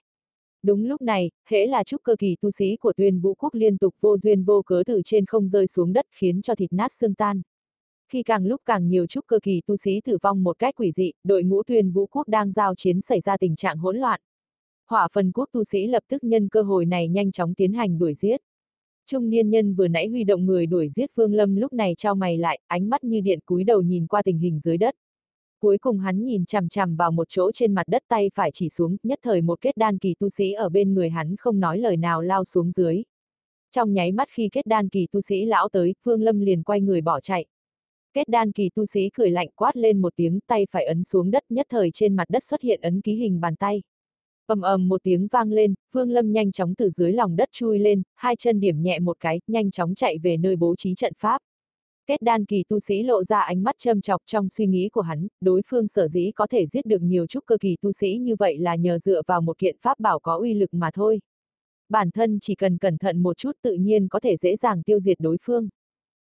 Đúng 0.66 0.86
lúc 0.86 1.02
này, 1.02 1.32
hễ 1.50 1.66
là 1.66 1.84
trúc 1.84 2.04
cơ 2.04 2.16
kỳ 2.20 2.36
tu 2.42 2.52
sĩ 2.52 2.76
của 2.76 2.94
tuyên 2.94 3.20
vũ 3.20 3.34
quốc 3.34 3.54
liên 3.54 3.78
tục 3.78 3.96
vô 4.02 4.18
duyên 4.18 4.44
vô 4.44 4.62
cớ 4.66 4.84
từ 4.86 5.02
trên 5.06 5.26
không 5.26 5.50
rơi 5.50 5.68
xuống 5.68 5.94
đất 5.94 6.06
khiến 6.12 6.42
cho 6.42 6.56
thịt 6.56 6.74
nát 6.74 6.92
xương 6.92 7.14
tan. 7.14 7.42
Khi 8.12 8.24
càng 8.24 8.46
lúc 8.46 8.62
càng 8.66 8.88
nhiều 8.88 9.08
trúc 9.08 9.28
cơ 9.28 9.40
kỳ 9.44 9.62
tu 9.68 9.78
sĩ 9.78 10.02
tử 10.04 10.18
vong 10.22 10.44
một 10.44 10.60
cách 10.60 10.76
quỷ 10.78 10.92
dị, 10.92 11.12
đội 11.24 11.44
ngũ 11.44 11.64
tuyên 11.64 11.92
vũ 11.92 12.06
quốc 12.06 12.28
đang 12.28 12.52
giao 12.52 12.76
chiến 12.76 13.02
xảy 13.02 13.22
ra 13.22 13.38
tình 13.38 13.56
trạng 13.56 13.78
hỗn 13.78 13.98
loạn. 13.98 14.22
Hỏa 14.90 15.08
phần 15.14 15.32
quốc 15.32 15.50
tu 15.52 15.64
sĩ 15.64 15.88
lập 15.88 16.04
tức 16.10 16.24
nhân 16.24 16.50
cơ 16.50 16.62
hội 16.62 16.86
này 16.86 17.08
nhanh 17.08 17.32
chóng 17.32 17.54
tiến 17.54 17.74
hành 17.74 18.00
đuổi 18.00 18.14
giết. 18.14 18.42
Trung 19.06 19.30
niên 19.30 19.50
nhân 19.50 19.76
vừa 19.76 19.88
nãy 19.88 20.08
huy 20.08 20.24
động 20.24 20.46
người 20.46 20.66
đuổi 20.66 20.90
giết 20.90 21.10
phương 21.16 21.34
Lâm 21.34 21.56
lúc 21.56 21.74
này 21.74 21.94
trao 21.98 22.16
mày 22.16 22.38
lại, 22.38 22.60
ánh 22.68 22.90
mắt 22.90 23.04
như 23.04 23.22
điện 23.22 23.40
cúi 23.46 23.64
đầu 23.64 23.82
nhìn 23.82 24.08
qua 24.08 24.22
tình 24.24 24.38
hình 24.38 24.60
dưới 24.60 24.78
đất. 24.78 24.96
Cuối 25.66 25.78
cùng 25.78 26.00
hắn 26.00 26.26
nhìn 26.26 26.46
chằm 26.46 26.70
chằm 26.70 26.96
vào 26.96 27.12
một 27.12 27.30
chỗ 27.30 27.52
trên 27.52 27.74
mặt 27.74 27.88
đất 27.88 28.04
tay 28.08 28.32
phải 28.34 28.52
chỉ 28.54 28.70
xuống, 28.70 28.98
nhất 29.04 29.20
thời 29.22 29.42
một 29.42 29.62
kết 29.62 29.78
đan 29.78 29.98
kỳ 29.98 30.16
tu 30.20 30.30
sĩ 30.30 30.52
ở 30.52 30.70
bên 30.70 30.94
người 30.94 31.10
hắn 31.10 31.36
không 31.36 31.60
nói 31.60 31.78
lời 31.78 31.98
nào 31.98 32.22
lao 32.22 32.46
xuống 32.46 32.72
dưới. 32.72 33.04
Trong 33.72 33.94
nháy 33.94 34.12
mắt 34.12 34.28
khi 34.32 34.50
kết 34.52 34.66
đan 34.66 34.90
kỳ 34.90 35.08
tu 35.12 35.22
sĩ 35.22 35.46
lão 35.46 35.70
tới, 35.70 35.94
phương 36.04 36.22
Lâm 36.22 36.40
liền 36.40 36.64
quay 36.64 36.82
người 36.82 37.02
bỏ 37.02 37.20
chạy. 37.20 37.46
Kết 38.14 38.28
đan 38.28 38.52
kỳ 38.52 38.70
tu 38.76 38.86
sĩ 38.86 39.10
cười 39.14 39.32
lạnh 39.32 39.48
quát 39.56 39.78
lên 39.78 40.02
một 40.02 40.14
tiếng 40.16 40.40
tay 40.48 40.68
phải 40.72 40.86
ấn 40.86 41.04
xuống 41.04 41.32
đất 41.32 41.44
nhất 41.50 41.66
thời 41.70 41.92
trên 41.94 42.16
mặt 42.16 42.26
đất 42.30 42.44
xuất 42.44 42.62
hiện 42.62 42.82
ấn 42.82 43.02
ký 43.02 43.16
hình 43.16 43.42
bàn 43.42 43.56
tay 43.56 43.82
ầm 44.48 44.62
ầm 44.62 44.88
một 44.88 45.04
tiếng 45.04 45.28
vang 45.28 45.52
lên, 45.52 45.74
phương 45.94 46.12
Lâm 46.12 46.32
nhanh 46.32 46.52
chóng 46.52 46.76
từ 46.76 46.90
dưới 46.90 47.14
lòng 47.14 47.36
đất 47.36 47.50
chui 47.52 47.80
lên, 47.80 48.02
hai 48.16 48.36
chân 48.36 48.60
điểm 48.60 48.82
nhẹ 48.82 49.00
một 49.00 49.18
cái, 49.20 49.42
nhanh 49.48 49.72
chóng 49.72 49.96
chạy 49.96 50.18
về 50.18 50.38
nơi 50.38 50.56
bố 50.56 50.76
trí 50.76 50.96
trận 50.96 51.14
pháp. 51.18 51.42
Kết 52.08 52.22
đan 52.22 52.46
kỳ 52.46 52.64
tu 52.70 52.80
sĩ 52.80 53.04
lộ 53.04 53.24
ra 53.24 53.40
ánh 53.40 53.64
mắt 53.64 53.76
châm 53.78 54.02
chọc 54.02 54.22
trong 54.26 54.50
suy 54.50 54.68
nghĩ 54.68 54.90
của 54.90 55.02
hắn, 55.02 55.28
đối 55.42 55.62
phương 55.68 55.88
sở 55.88 56.08
dĩ 56.08 56.32
có 56.36 56.48
thể 56.48 56.66
giết 56.66 56.86
được 56.86 57.02
nhiều 57.02 57.28
trúc 57.28 57.46
cơ 57.46 57.58
kỳ 57.58 57.76
tu 57.82 57.92
sĩ 57.92 58.18
như 58.18 58.36
vậy 58.36 58.58
là 58.58 58.76
nhờ 58.76 59.00
dựa 59.00 59.22
vào 59.28 59.42
một 59.42 59.58
kiện 59.58 59.76
pháp 59.82 60.00
bảo 60.00 60.20
có 60.20 60.38
uy 60.38 60.54
lực 60.54 60.74
mà 60.74 60.90
thôi. 60.94 61.20
Bản 61.90 62.12
thân 62.12 62.40
chỉ 62.42 62.56
cần 62.56 62.78
cẩn 62.78 62.98
thận 62.98 63.24
một 63.24 63.38
chút 63.38 63.52
tự 63.62 63.74
nhiên 63.74 64.08
có 64.08 64.20
thể 64.20 64.38
dễ 64.38 64.56
dàng 64.56 64.84
tiêu 64.84 65.00
diệt 65.00 65.20
đối 65.20 65.38
phương. 65.42 65.70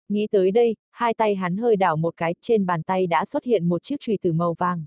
Nghĩ 0.09 0.27
tới 0.31 0.51
đây, 0.51 0.75
hai 0.91 1.13
tay 1.13 1.35
hắn 1.35 1.57
hơi 1.57 1.75
đảo 1.75 1.97
một 1.97 2.17
cái, 2.17 2.35
trên 2.41 2.65
bàn 2.65 2.83
tay 2.83 3.07
đã 3.07 3.25
xuất 3.25 3.43
hiện 3.43 3.69
một 3.69 3.83
chiếc 3.83 3.99
chùy 3.99 4.17
tử 4.21 4.33
màu 4.33 4.53
vàng. 4.53 4.85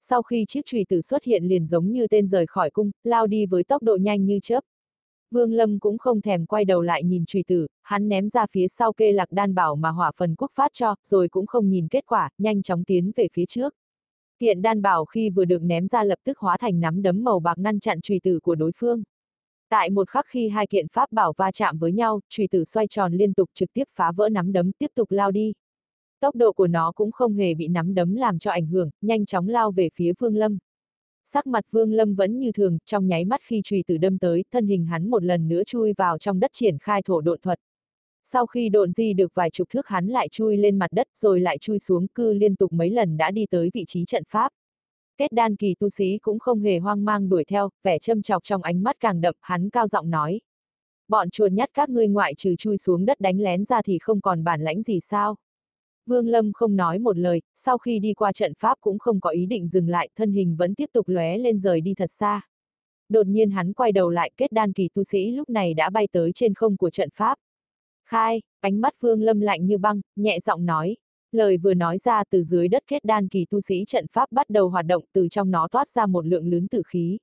Sau 0.00 0.22
khi 0.22 0.44
chiếc 0.48 0.66
chùy 0.66 0.84
tử 0.88 1.02
xuất 1.02 1.24
hiện 1.24 1.44
liền 1.44 1.66
giống 1.66 1.92
như 1.92 2.06
tên 2.06 2.26
rời 2.26 2.46
khỏi 2.46 2.70
cung, 2.70 2.90
lao 3.04 3.26
đi 3.26 3.46
với 3.46 3.64
tốc 3.64 3.82
độ 3.82 3.96
nhanh 3.96 4.26
như 4.26 4.38
chớp. 4.42 4.60
Vương 5.30 5.52
Lâm 5.52 5.78
cũng 5.78 5.98
không 5.98 6.20
thèm 6.20 6.46
quay 6.46 6.64
đầu 6.64 6.82
lại 6.82 7.04
nhìn 7.04 7.24
Trùy 7.26 7.44
tử, 7.46 7.66
hắn 7.82 8.08
ném 8.08 8.28
ra 8.28 8.46
phía 8.50 8.68
sau 8.68 8.92
kê 8.92 9.12
lạc 9.12 9.32
đan 9.32 9.54
bảo 9.54 9.76
mà 9.76 9.88
hỏa 9.88 10.12
phần 10.16 10.34
quốc 10.34 10.50
phát 10.54 10.70
cho, 10.74 10.94
rồi 11.04 11.28
cũng 11.28 11.46
không 11.46 11.68
nhìn 11.68 11.88
kết 11.88 12.06
quả, 12.06 12.30
nhanh 12.38 12.62
chóng 12.62 12.84
tiến 12.84 13.10
về 13.16 13.28
phía 13.32 13.46
trước. 13.46 13.74
Kiện 14.38 14.62
đan 14.62 14.82
bảo 14.82 15.04
khi 15.04 15.30
vừa 15.30 15.44
được 15.44 15.62
ném 15.62 15.88
ra 15.88 16.04
lập 16.04 16.18
tức 16.24 16.38
hóa 16.38 16.56
thành 16.58 16.80
nắm 16.80 17.02
đấm 17.02 17.24
màu 17.24 17.40
bạc 17.40 17.58
ngăn 17.58 17.80
chặn 17.80 18.00
Trùy 18.00 18.20
tử 18.22 18.40
của 18.42 18.54
đối 18.54 18.72
phương. 18.76 19.02
Tại 19.68 19.90
một 19.90 20.08
khắc 20.08 20.26
khi 20.28 20.48
hai 20.48 20.66
kiện 20.66 20.88
pháp 20.88 21.12
bảo 21.12 21.32
va 21.36 21.52
chạm 21.52 21.78
với 21.78 21.92
nhau, 21.92 22.20
Trùy 22.28 22.48
tử 22.50 22.64
xoay 22.64 22.86
tròn 22.86 23.12
liên 23.12 23.34
tục 23.34 23.50
trực 23.54 23.72
tiếp 23.72 23.84
phá 23.90 24.12
vỡ 24.12 24.28
nắm 24.28 24.52
đấm 24.52 24.72
tiếp 24.72 24.90
tục 24.94 25.10
lao 25.10 25.30
đi. 25.30 25.52
Tốc 26.20 26.36
độ 26.36 26.52
của 26.52 26.66
nó 26.66 26.92
cũng 26.92 27.12
không 27.12 27.34
hề 27.34 27.54
bị 27.54 27.68
nắm 27.68 27.94
đấm 27.94 28.14
làm 28.14 28.38
cho 28.38 28.50
ảnh 28.50 28.66
hưởng, 28.66 28.90
nhanh 29.00 29.26
chóng 29.26 29.48
lao 29.48 29.70
về 29.70 29.88
phía 29.94 30.12
Vương 30.18 30.36
Lâm. 30.36 30.58
Sắc 31.32 31.46
mặt 31.46 31.64
Vương 31.70 31.92
Lâm 31.92 32.14
vẫn 32.14 32.38
như 32.38 32.52
thường, 32.52 32.78
trong 32.84 33.06
nháy 33.06 33.24
mắt 33.24 33.40
khi 33.44 33.60
chùy 33.64 33.84
tử 33.86 33.96
đâm 33.96 34.18
tới, 34.18 34.44
thân 34.52 34.66
hình 34.66 34.86
hắn 34.86 35.10
một 35.10 35.24
lần 35.24 35.48
nữa 35.48 35.62
chui 35.66 35.92
vào 35.92 36.18
trong 36.18 36.40
đất 36.40 36.50
triển 36.54 36.78
khai 36.78 37.02
thổ 37.02 37.20
độn 37.20 37.40
thuật. 37.40 37.58
Sau 38.24 38.46
khi 38.46 38.68
độn 38.68 38.92
di 38.92 39.12
được 39.12 39.34
vài 39.34 39.50
chục 39.50 39.68
thước 39.68 39.86
hắn 39.86 40.06
lại 40.06 40.28
chui 40.28 40.56
lên 40.56 40.78
mặt 40.78 40.92
đất 40.92 41.06
rồi 41.14 41.40
lại 41.40 41.58
chui 41.58 41.78
xuống 41.78 42.06
cư 42.08 42.32
liên 42.32 42.56
tục 42.56 42.72
mấy 42.72 42.90
lần 42.90 43.16
đã 43.16 43.30
đi 43.30 43.46
tới 43.50 43.70
vị 43.74 43.84
trí 43.86 44.04
trận 44.04 44.22
pháp. 44.28 44.52
Kết 45.16 45.32
đan 45.32 45.56
kỳ 45.56 45.74
tu 45.74 45.90
sĩ 45.90 46.18
cũng 46.22 46.38
không 46.38 46.60
hề 46.60 46.78
hoang 46.78 47.04
mang 47.04 47.28
đuổi 47.28 47.44
theo, 47.44 47.70
vẻ 47.82 47.98
châm 47.98 48.22
chọc 48.22 48.44
trong 48.44 48.62
ánh 48.62 48.82
mắt 48.82 48.96
càng 49.00 49.20
đậm, 49.20 49.34
hắn 49.40 49.70
cao 49.70 49.88
giọng 49.88 50.10
nói. 50.10 50.40
Bọn 51.08 51.30
chuột 51.30 51.52
nhắt 51.52 51.70
các 51.74 51.88
ngươi 51.90 52.08
ngoại 52.08 52.34
trừ 52.34 52.54
chui 52.58 52.78
xuống 52.78 53.04
đất 53.04 53.20
đánh 53.20 53.40
lén 53.40 53.64
ra 53.64 53.82
thì 53.82 53.98
không 53.98 54.20
còn 54.20 54.44
bản 54.44 54.60
lãnh 54.60 54.82
gì 54.82 55.00
sao? 55.00 55.36
Vương 56.10 56.28
Lâm 56.28 56.52
không 56.52 56.76
nói 56.76 56.98
một 56.98 57.18
lời, 57.18 57.42
sau 57.54 57.78
khi 57.78 57.98
đi 57.98 58.14
qua 58.14 58.32
trận 58.32 58.52
pháp 58.58 58.78
cũng 58.80 58.98
không 58.98 59.20
có 59.20 59.30
ý 59.30 59.46
định 59.46 59.68
dừng 59.68 59.88
lại, 59.88 60.08
thân 60.16 60.32
hình 60.32 60.56
vẫn 60.56 60.74
tiếp 60.74 60.90
tục 60.92 61.08
lóe 61.08 61.38
lên 61.38 61.58
rời 61.58 61.80
đi 61.80 61.94
thật 61.94 62.10
xa. 62.10 62.40
Đột 63.08 63.26
nhiên 63.26 63.50
hắn 63.50 63.72
quay 63.72 63.92
đầu 63.92 64.10
lại 64.10 64.30
kết 64.36 64.52
đan 64.52 64.72
kỳ 64.72 64.88
tu 64.94 65.04
sĩ 65.04 65.30
lúc 65.30 65.48
này 65.48 65.74
đã 65.74 65.90
bay 65.90 66.08
tới 66.12 66.32
trên 66.34 66.54
không 66.54 66.76
của 66.76 66.90
trận 66.90 67.08
pháp. 67.14 67.38
Khai, 68.08 68.42
ánh 68.60 68.80
mắt 68.80 68.94
Vương 69.00 69.22
Lâm 69.22 69.40
lạnh 69.40 69.66
như 69.66 69.78
băng, 69.78 70.00
nhẹ 70.16 70.38
giọng 70.40 70.66
nói. 70.66 70.96
Lời 71.32 71.56
vừa 71.56 71.74
nói 71.74 71.98
ra 71.98 72.24
từ 72.30 72.42
dưới 72.42 72.68
đất 72.68 72.82
kết 72.86 73.04
đan 73.04 73.28
kỳ 73.28 73.46
tu 73.50 73.60
sĩ 73.60 73.84
trận 73.86 74.06
pháp 74.12 74.32
bắt 74.32 74.50
đầu 74.50 74.68
hoạt 74.68 74.86
động 74.86 75.04
từ 75.12 75.28
trong 75.28 75.50
nó 75.50 75.68
thoát 75.68 75.88
ra 75.88 76.06
một 76.06 76.26
lượng 76.26 76.46
lớn 76.46 76.68
tử 76.68 76.82
khí. 76.86 77.18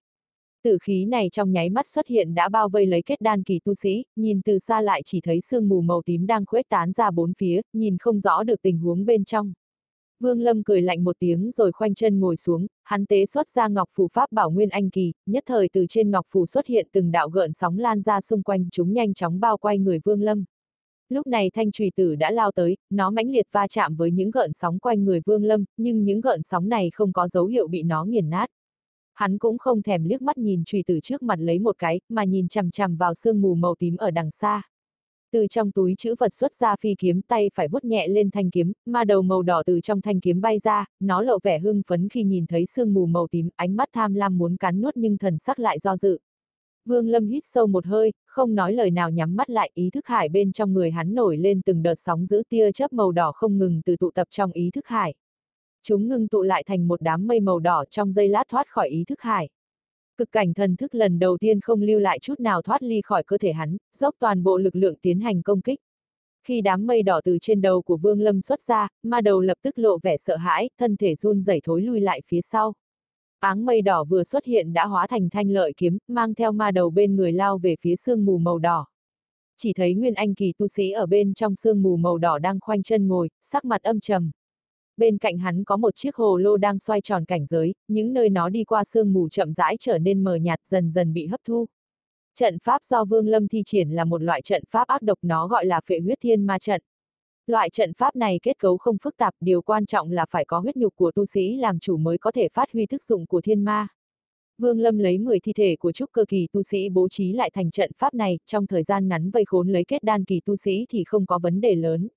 Tử 0.67 0.77
khí 0.81 1.05
này 1.05 1.29
trong 1.31 1.51
nháy 1.51 1.69
mắt 1.69 1.87
xuất 1.87 2.07
hiện 2.07 2.33
đã 2.33 2.49
bao 2.49 2.69
vây 2.69 2.85
lấy 2.85 3.01
kết 3.01 3.21
đan 3.21 3.43
kỳ 3.43 3.59
tu 3.59 3.75
sĩ, 3.75 4.05
nhìn 4.15 4.41
từ 4.41 4.59
xa 4.59 4.81
lại 4.81 5.01
chỉ 5.05 5.21
thấy 5.21 5.41
sương 5.41 5.69
mù 5.69 5.81
màu 5.81 6.01
tím 6.05 6.27
đang 6.27 6.45
khuếch 6.45 6.69
tán 6.69 6.91
ra 6.91 7.11
bốn 7.11 7.33
phía, 7.33 7.61
nhìn 7.73 7.97
không 7.97 8.19
rõ 8.19 8.43
được 8.43 8.61
tình 8.61 8.79
huống 8.79 9.05
bên 9.05 9.25
trong. 9.25 9.53
Vương 10.19 10.41
Lâm 10.41 10.63
cười 10.63 10.81
lạnh 10.81 11.03
một 11.03 11.15
tiếng 11.19 11.51
rồi 11.51 11.71
khoanh 11.71 11.95
chân 11.95 12.19
ngồi 12.19 12.37
xuống, 12.37 12.67
hắn 12.83 13.05
tế 13.05 13.25
xuất 13.25 13.49
ra 13.49 13.67
ngọc 13.67 13.89
phù 13.93 14.07
pháp 14.13 14.31
bảo 14.31 14.51
nguyên 14.51 14.69
anh 14.69 14.89
kỳ, 14.89 15.13
nhất 15.25 15.43
thời 15.47 15.69
từ 15.73 15.85
trên 15.89 16.11
ngọc 16.11 16.25
phù 16.29 16.45
xuất 16.45 16.67
hiện 16.67 16.87
từng 16.91 17.11
đạo 17.11 17.29
gợn 17.29 17.53
sóng 17.53 17.79
lan 17.79 18.01
ra 18.01 18.21
xung 18.21 18.43
quanh 18.43 18.69
chúng 18.71 18.93
nhanh 18.93 19.13
chóng 19.13 19.39
bao 19.39 19.57
quay 19.57 19.79
người 19.79 19.99
Vương 20.03 20.21
Lâm. 20.21 20.45
Lúc 21.09 21.27
này 21.27 21.51
thanh 21.53 21.71
trùy 21.71 21.91
tử 21.95 22.15
đã 22.15 22.31
lao 22.31 22.51
tới, 22.51 22.77
nó 22.89 23.09
mãnh 23.09 23.29
liệt 23.29 23.47
va 23.51 23.67
chạm 23.67 23.95
với 23.95 24.11
những 24.11 24.31
gợn 24.31 24.53
sóng 24.53 24.79
quanh 24.79 25.05
người 25.05 25.21
Vương 25.25 25.43
Lâm, 25.43 25.65
nhưng 25.77 26.03
những 26.03 26.21
gợn 26.21 26.43
sóng 26.43 26.69
này 26.69 26.89
không 26.93 27.13
có 27.13 27.27
dấu 27.27 27.45
hiệu 27.45 27.67
bị 27.67 27.83
nó 27.83 28.05
nghiền 28.05 28.29
nát 28.29 28.49
hắn 29.17 29.37
cũng 29.37 29.57
không 29.57 29.81
thèm 29.81 30.03
liếc 30.03 30.21
mắt 30.21 30.37
nhìn 30.37 30.63
trùy 30.65 30.83
tử 30.87 30.99
trước 31.03 31.23
mặt 31.23 31.39
lấy 31.39 31.59
một 31.59 31.75
cái, 31.77 31.99
mà 32.09 32.23
nhìn 32.23 32.47
chằm 32.47 32.71
chằm 32.71 32.95
vào 32.95 33.13
sương 33.13 33.41
mù 33.41 33.55
màu 33.55 33.75
tím 33.79 33.97
ở 33.97 34.11
đằng 34.11 34.31
xa. 34.31 34.61
Từ 35.31 35.47
trong 35.47 35.71
túi 35.71 35.95
chữ 35.97 36.15
vật 36.19 36.33
xuất 36.33 36.53
ra 36.53 36.75
phi 36.75 36.95
kiếm 36.95 37.21
tay 37.21 37.49
phải 37.53 37.67
vuốt 37.67 37.83
nhẹ 37.85 38.07
lên 38.07 38.31
thanh 38.31 38.49
kiếm, 38.49 38.73
mà 38.85 39.03
đầu 39.03 39.21
màu 39.21 39.41
đỏ 39.41 39.63
từ 39.65 39.81
trong 39.81 40.01
thanh 40.01 40.19
kiếm 40.19 40.41
bay 40.41 40.59
ra, 40.59 40.85
nó 40.99 41.21
lộ 41.21 41.39
vẻ 41.43 41.59
hưng 41.59 41.81
phấn 41.87 42.09
khi 42.09 42.23
nhìn 42.23 42.45
thấy 42.47 42.65
sương 42.65 42.93
mù 42.93 43.05
màu 43.05 43.27
tím, 43.27 43.49
ánh 43.55 43.75
mắt 43.75 43.89
tham 43.93 44.13
lam 44.13 44.37
muốn 44.37 44.57
cắn 44.57 44.81
nuốt 44.81 44.97
nhưng 44.97 45.17
thần 45.17 45.37
sắc 45.37 45.59
lại 45.59 45.79
do 45.79 45.97
dự. 45.97 46.19
Vương 46.85 47.07
Lâm 47.07 47.27
hít 47.27 47.43
sâu 47.45 47.67
một 47.67 47.85
hơi, 47.85 48.13
không 48.25 48.55
nói 48.55 48.73
lời 48.73 48.91
nào 48.91 49.09
nhắm 49.09 49.35
mắt 49.35 49.49
lại, 49.49 49.71
ý 49.73 49.89
thức 49.89 50.07
hải 50.07 50.29
bên 50.29 50.51
trong 50.51 50.73
người 50.73 50.91
hắn 50.91 51.15
nổi 51.15 51.37
lên 51.37 51.61
từng 51.61 51.83
đợt 51.83 51.95
sóng 51.95 52.25
giữ 52.25 52.43
tia 52.49 52.71
chớp 52.71 52.93
màu 52.93 53.11
đỏ 53.11 53.31
không 53.35 53.57
ngừng 53.57 53.81
từ 53.85 53.95
tụ 53.95 54.11
tập 54.11 54.27
trong 54.31 54.51
ý 54.51 54.69
thức 54.71 54.87
hải 54.87 55.13
chúng 55.87 56.07
ngưng 56.07 56.27
tụ 56.27 56.41
lại 56.41 56.63
thành 56.63 56.87
một 56.87 57.01
đám 57.01 57.27
mây 57.27 57.39
màu 57.39 57.59
đỏ 57.59 57.83
trong 57.89 58.13
giây 58.13 58.27
lát 58.27 58.43
thoát 58.49 58.67
khỏi 58.69 58.89
ý 58.89 59.03
thức 59.03 59.21
hải. 59.21 59.49
Cực 60.17 60.31
cảnh 60.31 60.53
thần 60.53 60.75
thức 60.75 60.95
lần 60.95 61.19
đầu 61.19 61.37
tiên 61.37 61.59
không 61.59 61.81
lưu 61.81 61.99
lại 61.99 62.19
chút 62.19 62.39
nào 62.39 62.61
thoát 62.61 62.83
ly 62.83 63.01
khỏi 63.01 63.23
cơ 63.23 63.37
thể 63.37 63.53
hắn, 63.53 63.77
dốc 63.93 64.15
toàn 64.19 64.43
bộ 64.43 64.57
lực 64.57 64.75
lượng 64.75 64.95
tiến 65.01 65.19
hành 65.19 65.41
công 65.41 65.61
kích. 65.61 65.79
Khi 66.43 66.61
đám 66.61 66.87
mây 66.87 67.03
đỏ 67.03 67.21
từ 67.23 67.37
trên 67.41 67.61
đầu 67.61 67.81
của 67.81 67.97
Vương 67.97 68.21
Lâm 68.21 68.41
xuất 68.41 68.61
ra, 68.61 68.87
ma 69.03 69.21
đầu 69.21 69.41
lập 69.41 69.57
tức 69.61 69.79
lộ 69.79 69.97
vẻ 70.03 70.17
sợ 70.17 70.35
hãi, 70.35 70.69
thân 70.79 70.97
thể 70.97 71.15
run 71.15 71.41
rẩy 71.41 71.61
thối 71.63 71.81
lui 71.81 72.01
lại 72.01 72.21
phía 72.27 72.41
sau. 72.41 72.73
Áng 73.39 73.65
mây 73.65 73.81
đỏ 73.81 74.03
vừa 74.03 74.23
xuất 74.23 74.45
hiện 74.45 74.73
đã 74.73 74.85
hóa 74.85 75.07
thành 75.07 75.29
thanh 75.29 75.49
lợi 75.49 75.73
kiếm, 75.77 75.97
mang 76.07 76.33
theo 76.33 76.51
ma 76.51 76.71
đầu 76.71 76.89
bên 76.89 77.15
người 77.15 77.31
lao 77.31 77.57
về 77.57 77.75
phía 77.79 77.95
sương 77.95 78.25
mù 78.25 78.37
màu 78.37 78.59
đỏ. 78.59 78.85
Chỉ 79.57 79.73
thấy 79.73 79.93
Nguyên 79.93 80.13
Anh 80.13 80.35
kỳ 80.35 80.53
tu 80.57 80.67
sĩ 80.67 80.91
ở 80.91 81.05
bên 81.05 81.33
trong 81.33 81.55
sương 81.55 81.81
mù 81.81 81.97
màu 81.97 82.17
đỏ 82.17 82.39
đang 82.39 82.59
khoanh 82.59 82.83
chân 82.83 83.07
ngồi, 83.07 83.29
sắc 83.41 83.65
mặt 83.65 83.83
âm 83.83 83.99
trầm 83.99 84.31
bên 84.97 85.17
cạnh 85.17 85.37
hắn 85.37 85.63
có 85.63 85.77
một 85.77 85.95
chiếc 85.95 86.15
hồ 86.15 86.37
lô 86.37 86.57
đang 86.57 86.79
xoay 86.79 87.01
tròn 87.01 87.25
cảnh 87.25 87.45
giới, 87.45 87.73
những 87.87 88.13
nơi 88.13 88.29
nó 88.29 88.49
đi 88.49 88.63
qua 88.63 88.83
sương 88.83 89.13
mù 89.13 89.29
chậm 89.29 89.53
rãi 89.53 89.77
trở 89.79 89.97
nên 89.97 90.23
mờ 90.23 90.35
nhạt 90.35 90.59
dần 90.65 90.91
dần 90.91 91.13
bị 91.13 91.27
hấp 91.27 91.39
thu. 91.47 91.67
Trận 92.35 92.59
pháp 92.59 92.83
do 92.83 93.05
Vương 93.05 93.27
Lâm 93.27 93.47
thi 93.47 93.63
triển 93.65 93.89
là 93.89 94.05
một 94.05 94.21
loại 94.21 94.41
trận 94.41 94.63
pháp 94.69 94.87
ác 94.87 95.01
độc 95.01 95.17
nó 95.21 95.47
gọi 95.47 95.65
là 95.65 95.81
phệ 95.85 95.99
huyết 95.99 96.17
thiên 96.21 96.45
ma 96.45 96.59
trận. 96.59 96.81
Loại 97.47 97.69
trận 97.69 97.93
pháp 97.93 98.15
này 98.15 98.39
kết 98.43 98.59
cấu 98.59 98.77
không 98.77 98.97
phức 98.97 99.17
tạp, 99.17 99.33
điều 99.39 99.61
quan 99.61 99.85
trọng 99.85 100.11
là 100.11 100.25
phải 100.29 100.45
có 100.45 100.59
huyết 100.59 100.77
nhục 100.77 100.95
của 100.95 101.11
tu 101.11 101.25
sĩ 101.25 101.57
làm 101.57 101.79
chủ 101.79 101.97
mới 101.97 102.17
có 102.17 102.31
thể 102.31 102.47
phát 102.53 102.71
huy 102.73 102.85
thức 102.85 103.03
dụng 103.03 103.25
của 103.25 103.41
thiên 103.41 103.65
ma. 103.65 103.87
Vương 104.57 104.79
Lâm 104.79 104.97
lấy 104.97 105.17
10 105.17 105.39
thi 105.39 105.53
thể 105.53 105.75
của 105.79 105.91
trúc 105.91 106.11
cơ 106.11 106.25
kỳ 106.27 106.47
tu 106.51 106.63
sĩ 106.63 106.89
bố 106.89 107.09
trí 107.09 107.33
lại 107.33 107.51
thành 107.53 107.71
trận 107.71 107.91
pháp 107.97 108.13
này, 108.13 108.39
trong 108.45 108.67
thời 108.67 108.83
gian 108.83 109.07
ngắn 109.07 109.31
vây 109.31 109.45
khốn 109.45 109.69
lấy 109.69 109.83
kết 109.83 110.03
đan 110.03 110.25
kỳ 110.25 110.41
tu 110.45 110.55
sĩ 110.55 110.85
thì 110.89 111.03
không 111.03 111.25
có 111.25 111.39
vấn 111.39 111.61
đề 111.61 111.75
lớn. 111.75 112.07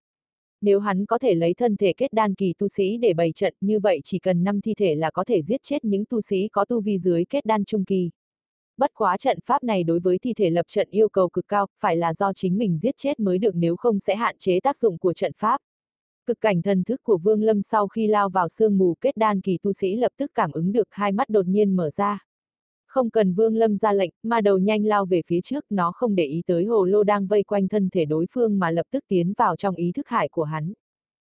Nếu 0.60 0.80
hắn 0.80 1.06
có 1.06 1.18
thể 1.18 1.34
lấy 1.34 1.54
thân 1.54 1.76
thể 1.76 1.92
kết 1.96 2.12
đan 2.12 2.34
kỳ 2.34 2.54
tu 2.58 2.68
sĩ 2.68 2.96
để 2.98 3.14
bày 3.14 3.32
trận 3.32 3.54
như 3.60 3.80
vậy 3.80 4.00
chỉ 4.04 4.18
cần 4.18 4.44
5 4.44 4.60
thi 4.60 4.74
thể 4.74 4.94
là 4.94 5.10
có 5.10 5.24
thể 5.24 5.42
giết 5.42 5.62
chết 5.62 5.84
những 5.84 6.04
tu 6.04 6.20
sĩ 6.20 6.48
có 6.48 6.64
tu 6.64 6.80
vi 6.80 6.98
dưới 6.98 7.24
kết 7.24 7.44
đan 7.46 7.64
trung 7.64 7.84
kỳ. 7.84 8.10
Bất 8.76 8.90
quá 8.94 9.16
trận 9.16 9.38
pháp 9.44 9.62
này 9.62 9.84
đối 9.84 10.00
với 10.00 10.18
thi 10.18 10.34
thể 10.34 10.50
lập 10.50 10.66
trận 10.68 10.88
yêu 10.90 11.08
cầu 11.08 11.28
cực 11.28 11.48
cao, 11.48 11.66
phải 11.80 11.96
là 11.96 12.14
do 12.14 12.32
chính 12.32 12.58
mình 12.58 12.78
giết 12.78 12.96
chết 12.96 13.20
mới 13.20 13.38
được 13.38 13.54
nếu 13.54 13.76
không 13.76 14.00
sẽ 14.00 14.16
hạn 14.16 14.36
chế 14.38 14.60
tác 14.60 14.76
dụng 14.76 14.98
của 14.98 15.12
trận 15.12 15.32
pháp. 15.36 15.60
Cực 16.26 16.40
cảnh 16.40 16.62
thần 16.62 16.84
thức 16.84 17.00
của 17.02 17.18
Vương 17.18 17.42
Lâm 17.42 17.62
sau 17.62 17.88
khi 17.88 18.06
lao 18.06 18.28
vào 18.28 18.48
sương 18.48 18.78
mù 18.78 18.94
kết 19.00 19.16
đan 19.16 19.40
kỳ 19.40 19.58
tu 19.62 19.72
sĩ 19.72 19.96
lập 19.96 20.12
tức 20.16 20.30
cảm 20.34 20.50
ứng 20.52 20.72
được 20.72 20.88
hai 20.90 21.12
mắt 21.12 21.28
đột 21.28 21.46
nhiên 21.46 21.76
mở 21.76 21.90
ra. 21.90 22.29
Không 22.90 23.10
cần 23.10 23.34
Vương 23.34 23.56
Lâm 23.56 23.76
ra 23.76 23.92
lệnh, 23.92 24.10
ma 24.22 24.40
đầu 24.40 24.58
nhanh 24.58 24.84
lao 24.84 25.06
về 25.06 25.22
phía 25.26 25.40
trước, 25.40 25.64
nó 25.70 25.92
không 25.92 26.14
để 26.14 26.24
ý 26.24 26.42
tới 26.46 26.64
hồ 26.64 26.84
lô 26.84 27.02
đang 27.02 27.26
vây 27.26 27.42
quanh 27.42 27.68
thân 27.68 27.88
thể 27.90 28.04
đối 28.04 28.26
phương 28.30 28.58
mà 28.58 28.70
lập 28.70 28.86
tức 28.90 29.04
tiến 29.08 29.32
vào 29.36 29.56
trong 29.56 29.74
ý 29.74 29.92
thức 29.92 30.08
hải 30.08 30.28
của 30.28 30.42
hắn. 30.42 30.72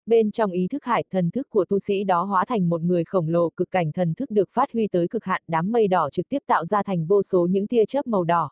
Bên 0.06 0.30
trong 0.30 0.50
ý 0.50 0.68
thức 0.68 0.84
hải, 0.84 1.04
thần 1.10 1.30
thức 1.30 1.50
của 1.50 1.64
tu 1.64 1.78
sĩ 1.78 2.04
đó 2.04 2.24
hóa 2.24 2.44
thành 2.44 2.68
một 2.68 2.82
người 2.82 3.04
khổng 3.04 3.28
lồ 3.28 3.50
cực 3.56 3.70
cảnh 3.70 3.92
thần 3.92 4.14
thức 4.14 4.30
được 4.30 4.50
phát 4.50 4.72
huy 4.72 4.88
tới 4.88 5.08
cực 5.08 5.24
hạn, 5.24 5.42
đám 5.48 5.72
mây 5.72 5.88
đỏ 5.88 6.10
trực 6.10 6.28
tiếp 6.28 6.38
tạo 6.46 6.64
ra 6.64 6.82
thành 6.82 7.06
vô 7.06 7.22
số 7.22 7.46
những 7.50 7.66
tia 7.66 7.84
chớp 7.86 8.06
màu 8.06 8.24
đỏ. 8.24 8.50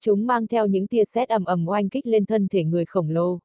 Chúng 0.00 0.26
mang 0.26 0.46
theo 0.46 0.66
những 0.66 0.86
tia 0.86 1.04
sét 1.04 1.28
ầm 1.28 1.44
ầm 1.44 1.68
oanh 1.68 1.88
kích 1.88 2.06
lên 2.06 2.26
thân 2.26 2.48
thể 2.48 2.64
người 2.64 2.84
khổng 2.84 3.10
lồ. 3.10 3.38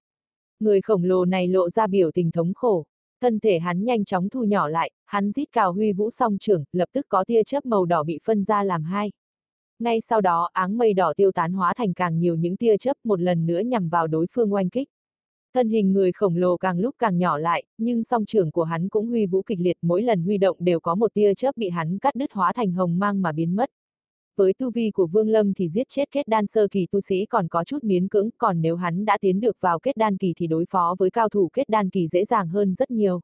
Người 0.59 0.81
khổng 0.81 1.03
lồ 1.03 1.25
này 1.25 1.47
lộ 1.47 1.69
ra 1.69 1.87
biểu 1.87 2.11
tình 2.11 2.31
thống 2.31 2.53
khổ. 2.55 2.85
Thân 3.21 3.39
thể 3.39 3.59
hắn 3.59 3.83
nhanh 3.85 4.05
chóng 4.05 4.29
thu 4.29 4.43
nhỏ 4.43 4.67
lại, 4.67 4.91
hắn 5.05 5.31
rít 5.31 5.51
cào 5.51 5.73
huy 5.73 5.93
vũ 5.93 6.09
song 6.09 6.37
trưởng, 6.37 6.63
lập 6.71 6.89
tức 6.93 7.05
có 7.09 7.23
tia 7.23 7.43
chớp 7.43 7.65
màu 7.65 7.85
đỏ 7.85 8.03
bị 8.03 8.19
phân 8.23 8.43
ra 8.43 8.63
làm 8.63 8.83
hai. 8.83 9.11
Ngay 9.79 10.01
sau 10.01 10.21
đó, 10.21 10.49
áng 10.53 10.77
mây 10.77 10.93
đỏ 10.93 11.13
tiêu 11.17 11.31
tán 11.31 11.53
hóa 11.53 11.73
thành 11.73 11.93
càng 11.93 12.19
nhiều 12.19 12.35
những 12.35 12.57
tia 12.57 12.77
chớp 12.77 12.97
một 13.03 13.21
lần 13.21 13.45
nữa 13.45 13.59
nhằm 13.59 13.89
vào 13.89 14.07
đối 14.07 14.25
phương 14.31 14.53
oanh 14.53 14.69
kích. 14.69 14.89
Thân 15.53 15.69
hình 15.69 15.93
người 15.93 16.11
khổng 16.11 16.35
lồ 16.35 16.57
càng 16.57 16.79
lúc 16.79 16.95
càng 16.99 17.17
nhỏ 17.17 17.37
lại, 17.37 17.63
nhưng 17.77 18.03
song 18.03 18.25
trưởng 18.25 18.51
của 18.51 18.63
hắn 18.63 18.89
cũng 18.89 19.07
huy 19.07 19.25
vũ 19.25 19.41
kịch 19.41 19.59
liệt 19.61 19.77
mỗi 19.81 20.01
lần 20.03 20.23
huy 20.23 20.37
động 20.37 20.57
đều 20.59 20.79
có 20.79 20.95
một 20.95 21.13
tia 21.13 21.33
chớp 21.33 21.57
bị 21.57 21.69
hắn 21.69 21.97
cắt 21.97 22.15
đứt 22.15 22.31
hóa 22.33 22.53
thành 22.53 22.71
hồng 22.71 22.99
mang 22.99 23.21
mà 23.21 23.31
biến 23.31 23.55
mất. 23.55 23.69
Với 24.35 24.53
tu 24.53 24.71
vi 24.71 24.91
của 24.91 25.07
Vương 25.07 25.29
Lâm 25.29 25.53
thì 25.53 25.69
giết 25.69 25.89
chết 25.89 26.11
kết 26.11 26.27
đan 26.27 26.47
sơ 26.47 26.67
kỳ 26.67 26.87
tu 26.91 27.01
sĩ 27.01 27.25
còn 27.25 27.47
có 27.47 27.63
chút 27.63 27.83
miến 27.83 28.07
cưỡng, 28.07 28.29
còn 28.37 28.61
nếu 28.61 28.75
hắn 28.75 29.05
đã 29.05 29.17
tiến 29.21 29.39
được 29.39 29.57
vào 29.59 29.79
kết 29.79 29.97
đan 29.97 30.17
kỳ 30.17 30.33
thì 30.37 30.47
đối 30.47 30.65
phó 30.69 30.95
với 30.99 31.09
cao 31.09 31.29
thủ 31.29 31.49
kết 31.53 31.69
đan 31.69 31.89
kỳ 31.89 32.07
dễ 32.07 32.25
dàng 32.25 32.47
hơn 32.47 32.75
rất 32.75 32.91
nhiều. 32.91 33.21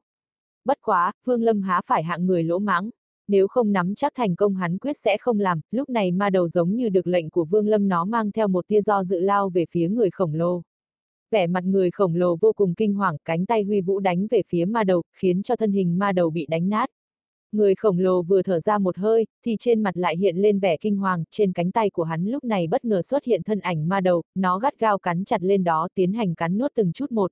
Bất 0.66 0.78
quá, 0.82 1.12
Vương 1.26 1.44
Lâm 1.44 1.62
há 1.62 1.82
phải 1.86 2.04
hạng 2.04 2.28
người 2.28 2.44
lỗ 2.44 2.60
mãng. 2.60 2.90
Nếu 3.28 3.48
không 3.48 3.72
nắm 3.72 3.96
chắc 3.96 4.12
thành 4.16 4.36
công 4.36 4.56
hắn 4.56 4.78
quyết 4.78 4.98
sẽ 4.98 5.18
không 5.18 5.40
làm, 5.40 5.62
lúc 5.72 5.90
này 5.90 6.12
ma 6.12 6.30
đầu 6.30 6.48
giống 6.48 6.76
như 6.76 6.90
được 6.90 7.08
lệnh 7.08 7.30
của 7.30 7.46
Vương 7.46 7.68
Lâm 7.68 7.88
nó 7.88 8.06
mang 8.06 8.32
theo 8.32 8.48
một 8.48 8.68
tia 8.68 8.82
do 8.82 9.04
dự 9.04 9.20
lao 9.20 9.50
về 9.50 9.66
phía 9.72 9.90
người 9.90 10.10
khổng 10.10 10.34
lồ 10.34 10.62
vẻ 11.32 11.48
mặt 11.48 11.64
người 11.64 11.92
khổng 11.92 12.16
lồ 12.16 12.36
vô 12.42 12.54
cùng 12.54 12.74
kinh 12.74 12.94
hoàng, 12.94 13.18
cánh 13.26 13.46
tay 13.46 13.64
huy 13.64 13.82
vũ 13.82 14.00
đánh 14.00 14.28
về 14.32 14.42
phía 14.48 14.66
ma 14.66 14.84
đầu, 14.84 15.04
khiến 15.14 15.44
cho 15.44 15.56
thân 15.56 15.72
hình 15.72 16.00
ma 16.00 16.12
đầu 16.12 16.30
bị 16.30 16.46
đánh 16.50 16.70
nát. 16.70 16.90
Người 17.52 17.76
khổng 17.76 18.00
lồ 18.00 18.22
vừa 18.22 18.42
thở 18.42 18.60
ra 18.60 18.78
một 18.78 18.98
hơi, 18.98 19.26
thì 19.46 19.56
trên 19.60 19.84
mặt 19.84 19.98
lại 19.98 20.18
hiện 20.18 20.38
lên 20.38 20.60
vẻ 20.60 20.78
kinh 20.82 20.98
hoàng, 20.98 21.24
trên 21.32 21.54
cánh 21.54 21.72
tay 21.72 21.90
của 21.90 22.04
hắn 22.04 22.26
lúc 22.26 22.44
này 22.44 22.68
bất 22.68 22.86
ngờ 22.86 23.02
xuất 23.02 23.26
hiện 23.26 23.44
thân 23.44 23.60
ảnh 23.60 23.90
ma 23.90 24.02
đầu, 24.02 24.24
nó 24.36 24.60
gắt 24.60 24.80
gao 24.80 24.98
cắn 24.98 25.26
chặt 25.26 25.44
lên 25.44 25.64
đó 25.64 25.88
tiến 25.96 26.14
hành 26.14 26.36
cắn 26.36 26.58
nuốt 26.58 26.72
từng 26.76 26.92
chút 26.94 27.12
một. 27.12 27.32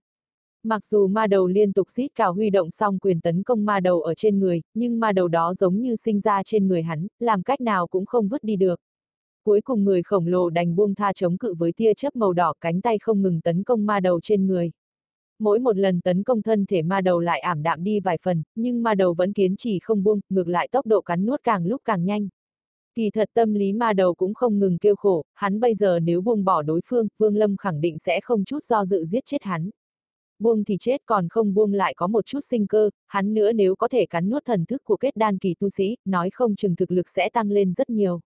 Mặc 0.63 0.85
dù 0.85 1.07
ma 1.07 1.27
đầu 1.27 1.47
liên 1.47 1.73
tục 1.73 1.87
xít 1.89 2.07
cào 2.15 2.33
huy 2.33 2.49
động 2.49 2.71
xong 2.71 2.99
quyền 2.99 3.21
tấn 3.21 3.43
công 3.43 3.65
ma 3.65 3.79
đầu 3.79 4.01
ở 4.01 4.15
trên 4.15 4.39
người, 4.39 4.61
nhưng 4.73 4.99
ma 4.99 5.11
đầu 5.11 5.27
đó 5.27 5.53
giống 5.53 5.81
như 5.81 5.95
sinh 5.95 6.19
ra 6.19 6.43
trên 6.45 6.67
người 6.67 6.83
hắn, 6.83 7.07
làm 7.19 7.43
cách 7.43 7.61
nào 7.61 7.87
cũng 7.87 8.05
không 8.05 8.27
vứt 8.27 8.43
đi 8.43 8.55
được. 8.55 8.79
Cuối 9.43 9.61
cùng 9.61 9.83
người 9.83 10.03
khổng 10.03 10.27
lồ 10.27 10.49
đành 10.49 10.75
buông 10.75 10.95
tha 10.95 11.13
chống 11.13 11.37
cự 11.37 11.53
với 11.53 11.71
tia 11.71 11.93
chớp 11.93 12.15
màu 12.15 12.33
đỏ 12.33 12.53
cánh 12.61 12.81
tay 12.81 12.97
không 12.99 13.21
ngừng 13.21 13.41
tấn 13.41 13.63
công 13.63 13.85
ma 13.85 13.99
đầu 13.99 14.19
trên 14.21 14.47
người. 14.47 14.71
Mỗi 15.39 15.59
một 15.59 15.77
lần 15.77 16.01
tấn 16.01 16.23
công 16.23 16.41
thân 16.41 16.65
thể 16.65 16.81
ma 16.81 17.01
đầu 17.01 17.19
lại 17.19 17.39
ảm 17.39 17.63
đạm 17.63 17.83
đi 17.83 17.99
vài 17.99 18.17
phần, 18.21 18.43
nhưng 18.55 18.83
ma 18.83 18.95
đầu 18.95 19.13
vẫn 19.13 19.33
kiến 19.33 19.55
trì 19.55 19.79
không 19.79 20.03
buông, 20.03 20.19
ngược 20.29 20.47
lại 20.47 20.67
tốc 20.71 20.85
độ 20.85 21.01
cắn 21.01 21.25
nuốt 21.25 21.43
càng 21.43 21.65
lúc 21.65 21.81
càng 21.85 22.05
nhanh. 22.05 22.27
Kỳ 22.95 23.09
thật 23.09 23.29
tâm 23.33 23.53
lý 23.53 23.73
ma 23.73 23.93
đầu 23.93 24.13
cũng 24.13 24.33
không 24.33 24.59
ngừng 24.59 24.77
kêu 24.77 24.95
khổ, 24.95 25.23
hắn 25.33 25.59
bây 25.59 25.75
giờ 25.75 25.99
nếu 25.99 26.21
buông 26.21 26.45
bỏ 26.45 26.61
đối 26.61 26.81
phương, 26.85 27.07
Vương 27.17 27.35
Lâm 27.35 27.57
khẳng 27.57 27.81
định 27.81 27.99
sẽ 27.99 28.21
không 28.21 28.45
chút 28.45 28.63
do 28.63 28.85
dự 28.85 29.05
giết 29.05 29.25
chết 29.25 29.43
hắn. 29.43 29.69
Buông 30.39 30.63
thì 30.63 30.77
chết 30.79 31.01
còn 31.05 31.29
không 31.29 31.53
buông 31.53 31.73
lại 31.73 31.93
có 31.97 32.07
một 32.07 32.25
chút 32.25 32.39
sinh 32.49 32.67
cơ, 32.67 32.89
hắn 33.07 33.33
nữa 33.33 33.51
nếu 33.51 33.75
có 33.75 33.87
thể 33.87 34.05
cắn 34.05 34.29
nuốt 34.29 34.45
thần 34.45 34.65
thức 34.65 34.83
của 34.83 34.97
kết 34.97 35.15
đan 35.15 35.37
kỳ 35.37 35.55
tu 35.59 35.69
sĩ, 35.69 35.97
nói 36.05 36.29
không 36.29 36.55
chừng 36.55 36.75
thực 36.75 36.91
lực 36.91 37.09
sẽ 37.09 37.29
tăng 37.29 37.51
lên 37.51 37.73
rất 37.73 37.89
nhiều 37.89 38.19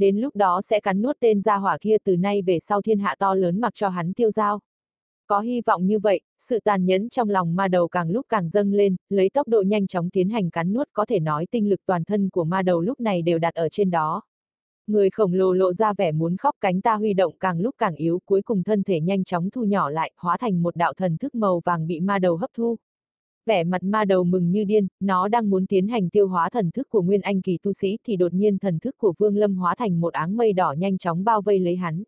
đến 0.00 0.16
lúc 0.16 0.36
đó 0.36 0.60
sẽ 0.62 0.80
cắn 0.80 1.02
nuốt 1.02 1.16
tên 1.20 1.40
gia 1.40 1.56
hỏa 1.56 1.78
kia 1.80 1.96
từ 2.04 2.16
nay 2.16 2.42
về 2.42 2.58
sau 2.58 2.82
thiên 2.82 2.98
hạ 2.98 3.14
to 3.18 3.34
lớn 3.34 3.60
mặc 3.60 3.74
cho 3.74 3.88
hắn 3.88 4.12
tiêu 4.12 4.30
giao. 4.30 4.60
Có 5.30 5.40
hy 5.40 5.60
vọng 5.66 5.86
như 5.86 5.98
vậy, 5.98 6.20
sự 6.38 6.60
tàn 6.64 6.86
nhẫn 6.86 7.08
trong 7.08 7.30
lòng 7.30 7.56
ma 7.56 7.68
đầu 7.68 7.88
càng 7.88 8.10
lúc 8.10 8.26
càng 8.28 8.48
dâng 8.48 8.72
lên, 8.72 8.96
lấy 9.08 9.28
tốc 9.28 9.48
độ 9.48 9.62
nhanh 9.62 9.86
chóng 9.86 10.10
tiến 10.10 10.28
hành 10.28 10.50
cắn 10.50 10.72
nuốt 10.72 10.88
có 10.92 11.04
thể 11.06 11.20
nói 11.20 11.46
tinh 11.50 11.68
lực 11.68 11.80
toàn 11.86 12.04
thân 12.04 12.30
của 12.30 12.44
ma 12.44 12.62
đầu 12.62 12.80
lúc 12.80 13.00
này 13.00 13.22
đều 13.22 13.38
đặt 13.38 13.54
ở 13.54 13.68
trên 13.68 13.90
đó. 13.90 14.22
Người 14.86 15.10
khổng 15.10 15.34
lồ 15.34 15.52
lộ 15.52 15.72
ra 15.72 15.92
vẻ 15.92 16.12
muốn 16.12 16.36
khóc 16.36 16.54
cánh 16.60 16.80
ta 16.80 16.96
huy 16.96 17.14
động 17.14 17.34
càng 17.40 17.60
lúc 17.60 17.74
càng 17.78 17.94
yếu 17.94 18.20
cuối 18.24 18.42
cùng 18.42 18.62
thân 18.62 18.82
thể 18.82 19.00
nhanh 19.00 19.24
chóng 19.24 19.50
thu 19.50 19.64
nhỏ 19.64 19.90
lại, 19.90 20.12
hóa 20.16 20.36
thành 20.36 20.62
một 20.62 20.76
đạo 20.76 20.94
thần 20.94 21.16
thức 21.16 21.34
màu 21.34 21.60
vàng 21.64 21.86
bị 21.86 22.00
ma 22.00 22.18
đầu 22.18 22.36
hấp 22.36 22.50
thu 22.56 22.76
vẻ 23.46 23.64
mặt 23.64 23.82
ma 23.82 24.04
đầu 24.04 24.24
mừng 24.24 24.50
như 24.50 24.64
điên, 24.64 24.86
nó 25.00 25.28
đang 25.28 25.50
muốn 25.50 25.66
tiến 25.66 25.88
hành 25.88 26.08
tiêu 26.10 26.28
hóa 26.28 26.50
thần 26.50 26.70
thức 26.70 26.88
của 26.88 27.02
Nguyên 27.02 27.20
Anh 27.20 27.42
kỳ 27.42 27.58
tu 27.62 27.72
sĩ 27.72 27.98
thì 28.06 28.16
đột 28.16 28.32
nhiên 28.32 28.58
thần 28.58 28.78
thức 28.78 28.98
của 28.98 29.14
Vương 29.18 29.36
Lâm 29.36 29.54
hóa 29.54 29.74
thành 29.74 30.00
một 30.00 30.12
áng 30.12 30.36
mây 30.36 30.52
đỏ 30.52 30.74
nhanh 30.78 30.98
chóng 30.98 31.24
bao 31.24 31.42
vây 31.42 31.58
lấy 31.58 31.76
hắn. 31.76 32.02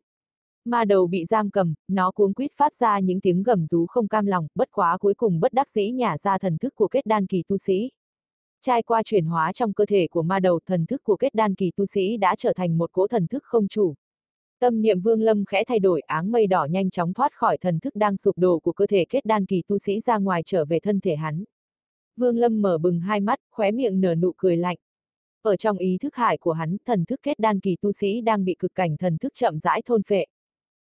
Ma 0.65 0.85
đầu 0.85 1.07
bị 1.07 1.25
giam 1.25 1.51
cầm, 1.51 1.75
nó 1.89 2.11
cuống 2.11 2.35
quýt 2.35 2.53
phát 2.53 2.75
ra 2.75 3.01
những 3.01 3.21
tiếng 3.21 3.43
gầm 3.43 3.67
rú 3.67 3.87
không 3.87 4.09
cam 4.09 4.27
lòng, 4.27 4.47
bất 4.55 4.69
quá 4.71 4.99
cuối 4.99 5.15
cùng 5.15 5.41
bất 5.41 5.53
đắc 5.53 5.71
dĩ 5.71 5.91
nhả 5.91 6.19
ra 6.19 6.39
thần 6.39 6.59
thức 6.59 6.75
của 6.75 6.89
kết 6.89 7.07
đan 7.07 7.27
kỳ 7.27 7.43
tu 7.49 7.59
sĩ. 7.59 7.91
Trai 8.61 8.83
qua 8.83 9.03
chuyển 9.03 9.25
hóa 9.25 9.53
trong 9.53 9.73
cơ 9.73 9.87
thể 9.87 10.07
của 10.11 10.23
ma 10.23 10.41
đầu 10.41 10.61
thần 10.67 10.87
thức 10.87 11.03
của 11.05 11.17
kết 11.17 11.35
đan 11.35 11.55
kỳ 11.55 11.71
tu 11.77 11.87
sĩ 11.87 12.17
đã 12.17 12.37
trở 12.37 12.53
thành 12.53 12.79
một 12.79 12.93
cỗ 12.93 13.09
thần 13.09 13.27
thức 13.27 13.45
không 13.45 13.69
chủ. 13.69 13.95
Tâm 14.61 14.83
niệm 14.83 15.01
vương 15.01 15.21
lâm 15.21 15.45
khẽ 15.45 15.65
thay 15.65 15.79
đổi 15.79 16.01
áng 16.01 16.33
mây 16.33 16.47
đỏ 16.47 16.67
nhanh 16.71 16.91
chóng 16.91 17.13
thoát 17.13 17.33
khỏi 17.35 17.59
thần 17.59 17.79
thức 17.81 17.97
đang 17.97 18.17
sụp 18.17 18.39
đổ 18.39 18.59
của 18.59 18.73
cơ 18.73 18.87
thể 18.87 19.05
kết 19.09 19.25
đan 19.25 19.47
kỳ 19.47 19.63
tu 19.69 19.79
sĩ 19.79 20.01
ra 20.01 20.19
ngoài 20.19 20.43
trở 20.47 20.65
về 20.65 20.81
thân 20.81 21.01
thể 21.01 21.17
hắn. 21.17 21.45
Vương 22.17 22.39
lâm 22.39 22.63
mở 22.63 22.79
bừng 22.79 23.01
hai 23.01 23.21
mắt, 23.21 23.39
khóe 23.51 23.71
miệng 23.71 24.01
nở 24.01 24.15
nụ 24.15 24.33
cười 24.37 24.57
lạnh. 24.57 24.77
Ở 25.43 25.57
trong 25.57 25.79
ý 25.79 25.99
thức 25.99 26.15
hải 26.15 26.39
của 26.39 26.53
hắn, 26.53 26.77
thần 26.87 27.05
thức 27.05 27.21
kết 27.23 27.39
đan 27.39 27.61
kỳ 27.61 27.77
tu 27.81 27.93
sĩ 27.93 28.21
đang 28.21 28.45
bị 28.45 28.55
cực 28.59 28.75
cảnh 28.75 28.97
thần 28.97 29.19
thức 29.19 29.33
chậm 29.35 29.59
rãi 29.59 29.83
thôn 29.83 30.03
phệ. 30.03 30.25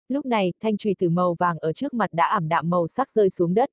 Lúc 0.08 0.26
này, 0.26 0.52
thanh 0.60 0.76
trùy 0.76 0.94
tử 0.98 1.08
màu 1.08 1.34
vàng 1.34 1.58
ở 1.58 1.72
trước 1.72 1.94
mặt 1.94 2.12
đã 2.12 2.26
ảm 2.26 2.48
đạm 2.48 2.70
màu 2.70 2.88
sắc 2.88 3.10
rơi 3.10 3.30
xuống 3.30 3.54
đất. 3.54 3.70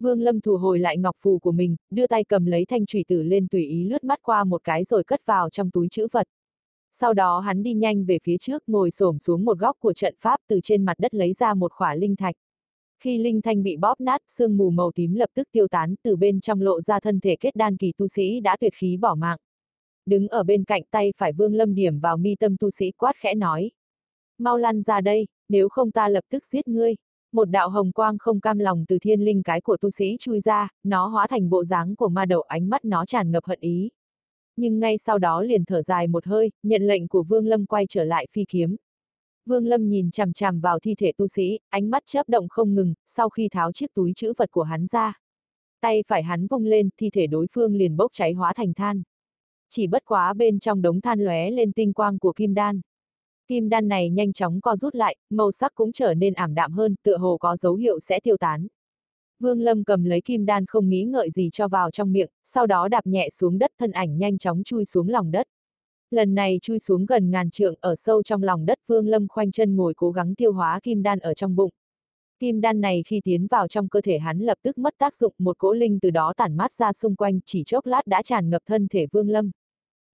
Vương 0.00 0.20
Lâm 0.20 0.40
thu 0.40 0.56
hồi 0.56 0.78
lại 0.78 0.98
ngọc 0.98 1.16
phù 1.20 1.38
của 1.38 1.52
mình, 1.52 1.76
đưa 1.90 2.06
tay 2.06 2.24
cầm 2.24 2.46
lấy 2.46 2.64
thanh 2.64 2.86
trùy 2.86 3.04
tử 3.08 3.22
lên 3.22 3.48
tùy 3.48 3.66
ý 3.66 3.84
lướt 3.84 4.04
mắt 4.04 4.18
qua 4.22 4.44
một 4.44 4.64
cái 4.64 4.84
rồi 4.84 5.04
cất 5.04 5.26
vào 5.26 5.50
trong 5.50 5.70
túi 5.70 5.88
chữ 5.90 6.06
vật. 6.12 6.26
Sau 6.92 7.14
đó 7.14 7.40
hắn 7.40 7.62
đi 7.62 7.74
nhanh 7.74 8.04
về 8.04 8.18
phía 8.22 8.38
trước 8.38 8.62
ngồi 8.66 8.90
xổm 8.90 9.18
xuống 9.18 9.44
một 9.44 9.58
góc 9.58 9.76
của 9.80 9.92
trận 9.92 10.14
pháp 10.18 10.40
từ 10.48 10.60
trên 10.62 10.84
mặt 10.84 10.98
đất 10.98 11.14
lấy 11.14 11.32
ra 11.32 11.54
một 11.54 11.72
khỏa 11.72 11.94
linh 11.94 12.16
thạch. 12.16 12.34
Khi 13.00 13.18
linh 13.18 13.42
thanh 13.42 13.62
bị 13.62 13.76
bóp 13.76 14.00
nát, 14.00 14.20
sương 14.28 14.56
mù 14.56 14.70
màu 14.70 14.92
tím 14.94 15.14
lập 15.14 15.30
tức 15.34 15.48
tiêu 15.52 15.68
tán, 15.68 15.94
từ 16.02 16.16
bên 16.16 16.40
trong 16.40 16.60
lộ 16.60 16.80
ra 16.80 17.00
thân 17.00 17.20
thể 17.20 17.36
kết 17.40 17.56
đan 17.56 17.76
kỳ 17.76 17.92
tu 17.96 18.08
sĩ 18.08 18.40
đã 18.40 18.56
tuyệt 18.60 18.74
khí 18.74 18.96
bỏ 18.96 19.14
mạng. 19.14 19.38
Đứng 20.06 20.28
ở 20.28 20.42
bên 20.42 20.64
cạnh 20.64 20.82
tay 20.90 21.12
phải 21.16 21.32
vương 21.32 21.54
lâm 21.54 21.74
điểm 21.74 22.00
vào 22.00 22.16
mi 22.16 22.34
tâm 22.34 22.56
tu 22.56 22.70
sĩ 22.70 22.90
quát 22.90 23.16
khẽ 23.16 23.34
nói. 23.34 23.70
Mau 24.38 24.58
lăn 24.58 24.82
ra 24.82 25.00
đây, 25.00 25.26
nếu 25.52 25.68
không 25.68 25.90
ta 25.90 26.08
lập 26.08 26.24
tức 26.30 26.46
giết 26.46 26.68
ngươi. 26.68 26.94
Một 27.32 27.50
đạo 27.50 27.68
hồng 27.68 27.92
quang 27.92 28.18
không 28.18 28.40
cam 28.40 28.58
lòng 28.58 28.84
từ 28.88 28.98
thiên 28.98 29.20
linh 29.20 29.42
cái 29.42 29.60
của 29.60 29.76
tu 29.76 29.90
sĩ 29.90 30.16
chui 30.20 30.40
ra, 30.40 30.68
nó 30.84 31.06
hóa 31.06 31.26
thành 31.26 31.50
bộ 31.50 31.64
dáng 31.64 31.96
của 31.96 32.08
ma 32.08 32.24
đầu 32.24 32.40
ánh 32.40 32.68
mắt 32.68 32.84
nó 32.84 33.06
tràn 33.06 33.30
ngập 33.30 33.44
hận 33.44 33.60
ý 33.60 33.90
nhưng 34.56 34.80
ngay 34.80 34.98
sau 34.98 35.18
đó 35.18 35.42
liền 35.42 35.64
thở 35.64 35.82
dài 35.82 36.08
một 36.08 36.26
hơi, 36.26 36.50
nhận 36.62 36.82
lệnh 36.82 37.08
của 37.08 37.22
Vương 37.22 37.46
Lâm 37.46 37.66
quay 37.66 37.86
trở 37.88 38.04
lại 38.04 38.26
phi 38.32 38.44
kiếm. 38.48 38.76
Vương 39.46 39.66
Lâm 39.66 39.88
nhìn 39.88 40.10
chằm 40.10 40.32
chằm 40.32 40.60
vào 40.60 40.78
thi 40.78 40.94
thể 40.94 41.12
tu 41.16 41.28
sĩ, 41.28 41.58
ánh 41.68 41.90
mắt 41.90 42.02
chớp 42.06 42.28
động 42.28 42.48
không 42.48 42.74
ngừng, 42.74 42.94
sau 43.06 43.28
khi 43.28 43.48
tháo 43.48 43.72
chiếc 43.72 43.94
túi 43.94 44.12
chữ 44.16 44.32
vật 44.38 44.50
của 44.50 44.62
hắn 44.62 44.86
ra. 44.86 45.18
Tay 45.80 46.02
phải 46.06 46.22
hắn 46.22 46.46
vung 46.46 46.64
lên, 46.64 46.88
thi 46.96 47.10
thể 47.10 47.26
đối 47.26 47.46
phương 47.52 47.74
liền 47.74 47.96
bốc 47.96 48.10
cháy 48.12 48.32
hóa 48.32 48.52
thành 48.56 48.74
than. 48.74 49.02
Chỉ 49.68 49.86
bất 49.86 50.04
quá 50.04 50.34
bên 50.34 50.58
trong 50.58 50.82
đống 50.82 51.00
than 51.00 51.20
lóe 51.20 51.50
lên 51.50 51.72
tinh 51.72 51.92
quang 51.92 52.18
của 52.18 52.32
kim 52.32 52.54
đan. 52.54 52.80
Kim 53.52 53.68
đan 53.68 53.88
này 53.88 54.10
nhanh 54.10 54.32
chóng 54.32 54.60
co 54.60 54.76
rút 54.76 54.94
lại, 54.94 55.16
màu 55.30 55.52
sắc 55.52 55.74
cũng 55.74 55.92
trở 55.92 56.14
nên 56.14 56.34
ảm 56.34 56.54
đạm 56.54 56.72
hơn, 56.72 56.94
tựa 57.02 57.16
hồ 57.16 57.36
có 57.40 57.56
dấu 57.56 57.74
hiệu 57.74 58.00
sẽ 58.00 58.20
tiêu 58.20 58.36
tán. 58.36 58.66
Vương 59.40 59.60
Lâm 59.60 59.84
cầm 59.84 60.04
lấy 60.04 60.20
kim 60.20 60.46
đan 60.46 60.66
không 60.66 60.88
nghĩ 60.88 61.04
ngợi 61.04 61.30
gì 61.30 61.48
cho 61.52 61.68
vào 61.68 61.90
trong 61.90 62.12
miệng, 62.12 62.28
sau 62.44 62.66
đó 62.66 62.88
đạp 62.88 63.06
nhẹ 63.06 63.28
xuống 63.30 63.58
đất 63.58 63.70
thân 63.78 63.90
ảnh 63.90 64.18
nhanh 64.18 64.38
chóng 64.38 64.62
chui 64.64 64.84
xuống 64.84 65.08
lòng 65.08 65.30
đất. 65.30 65.46
Lần 66.10 66.34
này 66.34 66.58
chui 66.62 66.78
xuống 66.78 67.06
gần 67.06 67.30
ngàn 67.30 67.50
trượng 67.50 67.74
ở 67.80 67.96
sâu 67.96 68.22
trong 68.22 68.42
lòng 68.42 68.66
đất 68.66 68.78
Vương 68.86 69.08
Lâm 69.08 69.28
khoanh 69.28 69.52
chân 69.52 69.76
ngồi 69.76 69.94
cố 69.94 70.10
gắng 70.10 70.34
tiêu 70.34 70.52
hóa 70.52 70.80
kim 70.82 71.02
đan 71.02 71.18
ở 71.18 71.34
trong 71.34 71.56
bụng. 71.56 71.70
Kim 72.38 72.60
đan 72.60 72.80
này 72.80 73.02
khi 73.06 73.20
tiến 73.24 73.46
vào 73.46 73.68
trong 73.68 73.88
cơ 73.88 74.00
thể 74.00 74.18
hắn 74.18 74.38
lập 74.38 74.58
tức 74.62 74.78
mất 74.78 74.94
tác 74.98 75.14
dụng, 75.14 75.34
một 75.38 75.58
cỗ 75.58 75.72
linh 75.72 75.98
từ 76.00 76.10
đó 76.10 76.32
tản 76.36 76.56
mát 76.56 76.72
ra 76.72 76.92
xung 76.92 77.16
quanh, 77.16 77.40
chỉ 77.46 77.62
chốc 77.66 77.86
lát 77.86 78.06
đã 78.06 78.22
tràn 78.22 78.50
ngập 78.50 78.62
thân 78.66 78.88
thể 78.88 79.06
Vương 79.12 79.28
Lâm. 79.28 79.50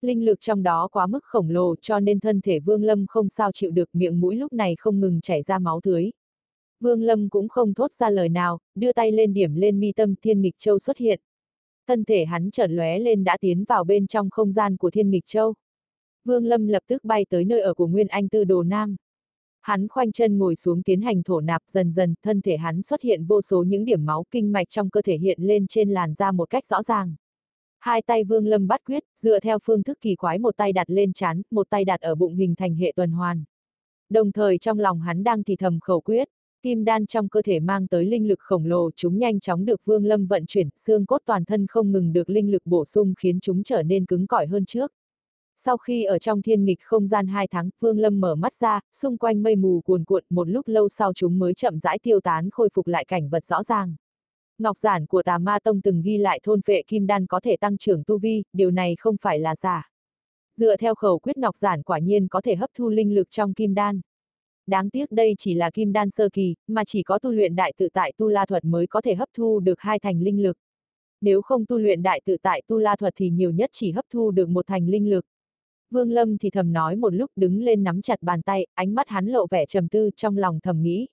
Linh 0.03 0.25
lực 0.25 0.41
trong 0.41 0.63
đó 0.63 0.89
quá 0.93 1.07
mức 1.07 1.25
khổng 1.25 1.51
lồ 1.51 1.75
cho 1.81 2.01
nên 2.01 2.21
thân 2.21 2.41
thể 2.41 2.61
Vương 2.61 2.83
Lâm 2.83 3.07
không 3.07 3.29
sao 3.29 3.53
chịu 3.53 3.71
được 3.71 3.89
miệng 3.93 4.21
mũi 4.21 4.37
lúc 4.37 4.53
này 4.53 4.77
không 4.79 5.01
ngừng 5.01 5.21
chảy 5.21 5.43
ra 5.43 5.59
máu 5.59 5.81
tưới. 5.83 6.11
Vương 6.81 7.03
Lâm 7.03 7.29
cũng 7.29 7.49
không 7.49 7.75
thốt 7.75 7.93
ra 7.93 8.11
lời 8.11 8.29
nào, 8.29 8.59
đưa 8.75 8.93
tay 8.93 9.13
lên 9.13 9.33
điểm 9.35 9.55
lên 9.55 9.81
mi 9.81 9.93
tâm 9.93 10.15
Thiên 10.23 10.41
Nghịch 10.41 10.55
Châu 10.59 10.79
xuất 10.79 10.99
hiện. 10.99 11.21
Thân 11.87 12.05
thể 12.05 12.25
hắn 12.25 12.51
chợt 12.51 12.71
lóe 12.71 12.99
lên 12.99 13.25
đã 13.25 13.37
tiến 13.41 13.65
vào 13.65 13.85
bên 13.85 14.07
trong 14.07 14.31
không 14.31 14.53
gian 14.53 14.77
của 14.77 14.91
Thiên 14.91 15.11
Nghịch 15.11 15.27
Châu. 15.27 15.55
Vương 16.25 16.47
Lâm 16.47 16.67
lập 16.67 16.83
tức 16.87 17.05
bay 17.05 17.27
tới 17.29 17.45
nơi 17.45 17.61
ở 17.61 17.75
của 17.75 17.87
Nguyên 17.87 18.09
Anh 18.09 18.29
Tư 18.29 18.45
Đồ 18.45 18.63
Nam. 18.63 18.97
Hắn 19.61 19.89
khoanh 19.89 20.13
chân 20.13 20.39
ngồi 20.39 20.57
xuống 20.57 20.83
tiến 20.83 21.01
hành 21.01 21.23
thổ 21.23 21.41
nạp 21.41 21.63
dần 21.69 21.93
dần, 21.93 22.15
thân 22.23 22.41
thể 22.41 22.57
hắn 22.57 22.83
xuất 22.83 23.03
hiện 23.03 23.25
vô 23.25 23.43
số 23.43 23.63
những 23.63 23.85
điểm 23.85 24.05
máu 24.05 24.25
kinh 24.31 24.53
mạch 24.53 24.71
trong 24.71 24.91
cơ 24.91 25.03
thể 25.03 25.19
hiện 25.19 25.39
lên 25.41 25.67
trên 25.67 25.91
làn 25.91 26.15
da 26.15 26.33
một 26.33 26.51
cách 26.51 26.67
rõ 26.67 26.83
ràng. 26.83 27.15
Hai 27.79 28.03
tay 28.03 28.25
Vương 28.25 28.47
Lâm 28.47 28.69
bắt 28.69 28.81
quyết, 28.85 29.05
dựa 29.17 29.41
theo 29.41 29.59
phương 29.65 29.83
thức 29.83 29.99
kỳ 30.01 30.15
quái 30.15 30.39
một 30.39 30.57
tay 30.57 30.73
đặt 30.73 30.91
lên 30.91 31.13
chán, 31.13 31.43
một 31.51 31.71
tay 31.71 31.85
đặt 31.85 32.01
ở 32.01 32.15
bụng 32.15 32.35
hình 32.35 32.55
thành 32.55 32.75
hệ 32.75 32.93
tuần 32.97 33.11
hoàn. 33.11 33.45
Đồng 34.11 34.33
thời 34.33 34.59
trong 34.59 34.79
lòng 34.79 35.01
hắn 35.01 35.25
đang 35.25 35.45
thì 35.45 35.57
thầm 35.57 35.81
khẩu 35.81 36.01
quyết, 36.01 36.29
kim 36.63 36.85
đan 36.85 37.07
trong 37.07 37.29
cơ 37.29 37.43
thể 37.43 37.61
mang 37.61 37.87
tới 37.87 38.05
linh 38.05 38.29
lực 38.29 38.41
khổng 38.41 38.65
lồ 38.65 38.91
chúng 38.97 39.19
nhanh 39.19 39.41
chóng 39.41 39.65
được 39.65 39.85
Vương 39.85 40.05
Lâm 40.05 40.27
vận 40.27 40.47
chuyển, 40.47 40.69
xương 40.77 41.07
cốt 41.07 41.23
toàn 41.25 41.45
thân 41.45 41.67
không 41.67 41.93
ngừng 41.93 42.13
được 42.13 42.31
linh 42.31 42.51
lực 42.51 42.63
bổ 42.67 42.85
sung 42.85 43.15
khiến 43.19 43.41
chúng 43.41 43.63
trở 43.63 43.83
nên 43.83 44.07
cứng 44.07 44.27
cỏi 44.27 44.47
hơn 44.47 44.65
trước. 44.65 44.93
Sau 45.57 45.77
khi 45.77 46.05
ở 46.05 46.19
trong 46.19 46.43
thiên 46.43 46.65
nghịch 46.65 46.81
không 46.83 47.09
gian 47.09 47.27
hai 47.27 47.47
tháng, 47.47 47.71
Vương 47.81 47.99
Lâm 47.99 48.21
mở 48.21 48.35
mắt 48.35 48.55
ra, 48.55 48.81
xung 48.93 49.19
quanh 49.19 49.43
mây 49.43 49.57
mù 49.57 49.81
cuồn 49.81 50.05
cuộn, 50.05 50.25
một 50.31 50.49
lúc 50.49 50.69
lâu 50.69 50.89
sau 50.89 51.13
chúng 51.13 51.39
mới 51.39 51.55
chậm 51.55 51.79
rãi 51.79 51.99
tiêu 52.03 52.21
tán 52.21 52.51
khôi 52.51 52.69
phục 52.75 52.87
lại 52.87 53.05
cảnh 53.05 53.29
vật 53.29 53.45
rõ 53.45 53.63
ràng. 53.63 53.97
Ngọc 54.59 54.79
giản 54.79 55.07
của 55.07 55.23
tà 55.23 55.39
ma 55.39 55.59
tông 55.65 55.81
từng 55.81 56.03
ghi 56.03 56.19
lại 56.19 56.41
thôn 56.43 56.61
vệ 56.67 56.83
kim 56.87 57.07
đan 57.07 57.27
có 57.27 57.41
thể 57.41 57.57
tăng 57.57 57.79
trưởng 57.79 58.05
tu 58.05 58.19
vi, 58.19 58.43
điều 58.53 58.71
này 58.71 58.97
không 58.99 59.17
phải 59.21 59.39
là 59.39 59.57
giả. 59.57 59.91
Dựa 60.57 60.77
theo 60.77 60.95
khẩu 60.95 61.19
quyết 61.19 61.39
ngọc 61.39 61.57
giản 61.57 61.83
quả 61.83 61.99
nhiên 61.99 62.29
có 62.29 62.41
thể 62.41 62.55
hấp 62.55 62.71
thu 62.75 62.89
linh 62.89 63.15
lực 63.15 63.31
trong 63.31 63.55
kim 63.55 63.75
đan. 63.75 64.01
Đáng 64.67 64.91
tiếc 64.91 65.13
đây 65.13 65.35
chỉ 65.39 65.55
là 65.55 65.71
kim 65.71 65.93
đan 65.93 66.11
sơ 66.11 66.29
kỳ, 66.33 66.55
mà 66.67 66.85
chỉ 66.85 67.03
có 67.03 67.19
tu 67.19 67.31
luyện 67.31 67.57
đại 67.57 67.73
tự 67.77 67.89
tại 67.93 68.13
tu 68.17 68.29
la 68.29 68.47
thuật 68.47 68.65
mới 68.65 68.87
có 68.87 69.01
thể 69.01 69.15
hấp 69.15 69.29
thu 69.37 69.61
được 69.61 69.81
hai 69.81 69.99
thành 69.99 70.21
linh 70.21 70.43
lực. 70.43 70.57
Nếu 71.21 71.43
không 71.43 71.67
tu 71.67 71.79
luyện 71.79 72.03
đại 72.03 72.21
tự 72.25 72.37
tại 72.43 72.63
tu 72.67 72.79
la 72.79 72.97
thuật 72.97 73.13
thì 73.17 73.31
nhiều 73.31 73.51
nhất 73.51 73.71
chỉ 73.73 73.93
hấp 73.93 74.05
thu 74.11 74.31
được 74.31 74.49
một 74.49 74.67
thành 74.67 74.89
linh 74.89 75.11
lực. 75.11 75.25
Vương 75.91 76.11
Lâm 76.11 76.39
thì 76.39 76.51
thầm 76.51 76.73
nói 76.73 76.97
một 76.97 77.15
lúc 77.15 77.31
đứng 77.37 77.63
lên 77.63 77.85
nắm 77.85 78.03
chặt 78.03 78.23
bàn 78.23 78.43
tay, 78.43 78.67
ánh 78.75 78.95
mắt 78.95 79.09
hắn 79.09 79.27
lộ 79.27 79.47
vẻ 79.47 79.67
trầm 79.67 79.89
tư 79.89 80.11
trong 80.17 80.37
lòng 80.37 80.61
thầm 80.63 80.83
nghĩ. 80.83 81.07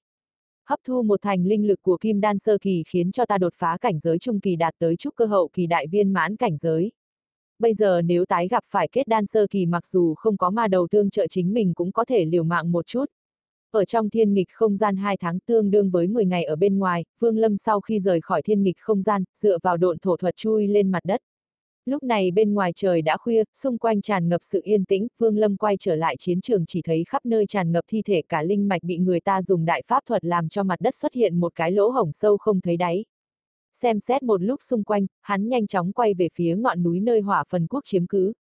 Hấp 0.69 0.79
thu 0.87 1.03
một 1.03 1.21
thành 1.21 1.45
linh 1.45 1.67
lực 1.67 1.81
của 1.81 1.97
kim 1.97 2.21
đan 2.21 2.39
sơ 2.39 2.57
kỳ 2.57 2.83
khiến 2.87 3.11
cho 3.11 3.25
ta 3.25 3.37
đột 3.37 3.53
phá 3.55 3.77
cảnh 3.81 3.99
giới 3.99 4.19
trung 4.19 4.39
kỳ 4.39 4.55
đạt 4.55 4.73
tới 4.79 4.95
trúc 4.95 5.15
cơ 5.15 5.25
hậu 5.25 5.49
kỳ 5.53 5.67
đại 5.67 5.87
viên 5.87 6.13
mãn 6.13 6.35
cảnh 6.35 6.57
giới. 6.57 6.91
Bây 7.59 7.73
giờ 7.73 8.01
nếu 8.01 8.25
tái 8.25 8.47
gặp 8.47 8.63
phải 8.67 8.87
kết 8.91 9.07
đan 9.07 9.25
sơ 9.25 9.47
kỳ 9.47 9.65
mặc 9.65 9.85
dù 9.85 10.13
không 10.15 10.37
có 10.37 10.49
ma 10.49 10.67
đầu 10.67 10.87
tương 10.91 11.09
trợ 11.09 11.27
chính 11.27 11.53
mình 11.53 11.73
cũng 11.73 11.91
có 11.91 12.05
thể 12.05 12.25
liều 12.25 12.43
mạng 12.43 12.71
một 12.71 12.87
chút. 12.87 13.05
Ở 13.71 13.85
trong 13.85 14.09
thiên 14.09 14.33
nghịch 14.33 14.49
không 14.51 14.77
gian 14.77 14.95
2 14.95 15.17
tháng 15.17 15.39
tương 15.39 15.71
đương 15.71 15.89
với 15.89 16.07
10 16.07 16.25
ngày 16.25 16.43
ở 16.43 16.55
bên 16.55 16.79
ngoài, 16.79 17.05
Vương 17.19 17.37
Lâm 17.37 17.57
sau 17.57 17.81
khi 17.81 17.99
rời 17.99 18.21
khỏi 18.21 18.41
thiên 18.41 18.63
nghịch 18.63 18.77
không 18.79 19.01
gian, 19.01 19.23
dựa 19.37 19.57
vào 19.63 19.77
độn 19.77 19.99
thổ 19.99 20.17
thuật 20.17 20.35
chui 20.35 20.67
lên 20.67 20.91
mặt 20.91 20.99
đất. 21.03 21.21
Lúc 21.85 22.03
này 22.03 22.31
bên 22.31 22.53
ngoài 22.53 22.71
trời 22.75 23.01
đã 23.01 23.17
khuya, 23.17 23.43
xung 23.53 23.77
quanh 23.77 24.01
tràn 24.01 24.29
ngập 24.29 24.41
sự 24.43 24.61
yên 24.63 24.85
tĩnh, 24.85 25.07
Vương 25.17 25.37
Lâm 25.37 25.57
quay 25.57 25.77
trở 25.79 25.95
lại 25.95 26.15
chiến 26.19 26.41
trường 26.41 26.65
chỉ 26.65 26.81
thấy 26.81 27.03
khắp 27.07 27.25
nơi 27.25 27.45
tràn 27.45 27.71
ngập 27.71 27.83
thi 27.87 28.01
thể 28.01 28.21
cả 28.29 28.43
linh 28.43 28.67
mạch 28.67 28.83
bị 28.83 28.97
người 28.97 29.19
ta 29.19 29.41
dùng 29.41 29.65
đại 29.65 29.81
pháp 29.87 30.03
thuật 30.05 30.25
làm 30.25 30.49
cho 30.49 30.63
mặt 30.63 30.81
đất 30.81 30.95
xuất 30.95 31.13
hiện 31.13 31.39
một 31.39 31.55
cái 31.55 31.71
lỗ 31.71 31.89
hổng 31.89 32.11
sâu 32.13 32.37
không 32.37 32.61
thấy 32.61 32.77
đáy. 32.77 33.05
Xem 33.73 33.99
xét 33.99 34.23
một 34.23 34.41
lúc 34.41 34.61
xung 34.61 34.83
quanh, 34.83 35.05
hắn 35.21 35.49
nhanh 35.49 35.67
chóng 35.67 35.91
quay 35.91 36.13
về 36.13 36.29
phía 36.33 36.55
ngọn 36.55 36.83
núi 36.83 36.99
nơi 36.99 37.21
hỏa 37.21 37.43
phần 37.49 37.67
quốc 37.67 37.81
chiếm 37.85 38.07
cứ. 38.07 38.33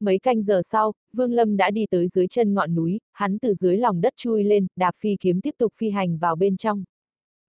Mấy 0.00 0.18
canh 0.18 0.42
giờ 0.42 0.62
sau, 0.64 0.92
Vương 1.12 1.32
Lâm 1.32 1.56
đã 1.56 1.70
đi 1.70 1.86
tới 1.90 2.08
dưới 2.08 2.28
chân 2.28 2.54
ngọn 2.54 2.74
núi, 2.74 3.00
hắn 3.12 3.38
từ 3.38 3.54
dưới 3.54 3.76
lòng 3.76 4.00
đất 4.00 4.12
chui 4.16 4.44
lên, 4.44 4.66
đạp 4.76 4.92
phi 4.98 5.16
kiếm 5.20 5.40
tiếp 5.40 5.54
tục 5.58 5.72
phi 5.76 5.90
hành 5.90 6.18
vào 6.18 6.36
bên 6.36 6.56
trong. 6.56 6.84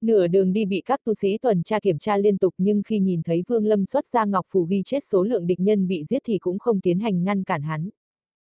Nửa 0.02 0.28
đường 0.28 0.54
đi 0.54 0.66
bị 0.66 0.82
các 0.86 1.04
tu 1.04 1.14
sĩ 1.14 1.38
tuần 1.38 1.64
tra 1.64 1.80
kiểm 1.80 1.98
tra 1.98 2.18
liên 2.18 2.38
tục 2.38 2.54
nhưng 2.58 2.84
khi 2.84 3.00
nhìn 3.00 3.24
thấy 3.24 3.44
Vương 3.48 3.66
Lâm 3.66 3.86
xuất 3.86 4.06
ra 4.06 4.26
ngọc 4.26 4.46
phù 4.50 4.64
ghi 4.64 4.82
chết 4.86 5.04
số 5.04 5.24
lượng 5.24 5.48
địch 5.48 5.60
nhân 5.60 5.88
bị 5.88 6.04
giết 6.04 6.22
thì 6.26 6.38
cũng 6.38 6.60
không 6.60 6.82
tiến 6.82 7.00
hành 7.00 7.24
ngăn 7.24 7.44
cản 7.44 7.62
hắn. 7.62 7.90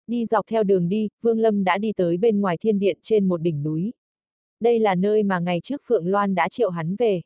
Đi 0.07 0.25
dọc 0.25 0.45
theo 0.47 0.63
đường 0.63 0.89
đi, 0.89 1.09
Vương 1.21 1.39
Lâm 1.39 1.63
đã 1.63 1.77
đi 1.77 1.93
tới 1.93 2.17
bên 2.17 2.41
ngoài 2.41 2.57
thiên 2.61 2.79
điện 2.79 2.97
trên 3.01 3.27
một 3.27 3.41
đỉnh 3.41 3.63
núi. 3.63 3.93
Đây 4.59 4.79
là 4.79 4.95
nơi 4.95 5.23
mà 5.23 5.39
ngày 5.39 5.59
trước 5.63 5.81
Phượng 5.85 6.07
Loan 6.07 6.35
đã 6.35 6.49
triệu 6.49 6.69
hắn 6.69 6.95
về. 6.95 7.21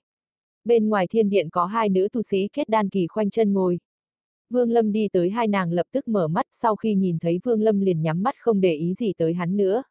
Bên 0.66 0.90
ngoài 0.90 1.08
thiên 1.08 1.30
điện 1.30 1.50
có 1.52 1.66
hai 1.66 1.90
nữ 1.90 2.08
tu 2.12 2.22
sĩ 2.22 2.48
kết 2.54 2.70
đan 2.70 2.90
kỳ 2.90 3.08
khoanh 3.08 3.30
chân 3.30 3.54
ngồi. 3.54 3.80
Vương 4.50 4.72
Lâm 4.72 4.92
đi 4.92 5.08
tới 5.12 5.30
hai 5.30 5.48
nàng 5.48 5.72
lập 5.72 5.88
tức 5.92 6.08
mở 6.08 6.28
mắt 6.28 6.46
sau 6.52 6.76
khi 6.76 6.96
nhìn 6.96 7.20
thấy 7.20 7.40
Vương 7.44 7.62
Lâm 7.62 7.80
liền 7.80 8.02
nhắm 8.02 8.24
mắt 8.24 8.36
không 8.38 8.62
để 8.62 8.74
ý 8.74 8.94
gì 8.94 9.14
tới 9.18 9.34
hắn 9.34 9.58
nữa. 9.58 9.84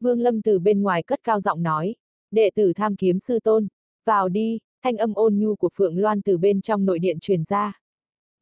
Vương 0.00 0.20
Lâm 0.20 0.42
từ 0.42 0.58
bên 0.58 0.82
ngoài 0.82 1.02
cất 1.02 1.20
cao 1.24 1.40
giọng 1.40 1.62
nói, 1.62 1.94
Đệ 2.32 2.50
tử 2.54 2.72
tham 2.76 2.96
kiếm 2.96 3.18
sư 3.18 3.40
tôn, 3.40 3.68
vào 4.04 4.28
đi, 4.28 4.58
thanh 4.82 4.96
âm 4.96 5.14
ôn 5.14 5.34
nhu 5.38 5.56
của 5.56 5.68
Phượng 5.74 5.98
Loan 5.98 6.22
từ 6.22 6.38
bên 6.38 6.60
trong 6.60 6.84
nội 6.84 6.98
điện 6.98 7.18
truyền 7.20 7.44
ra. 7.44 7.80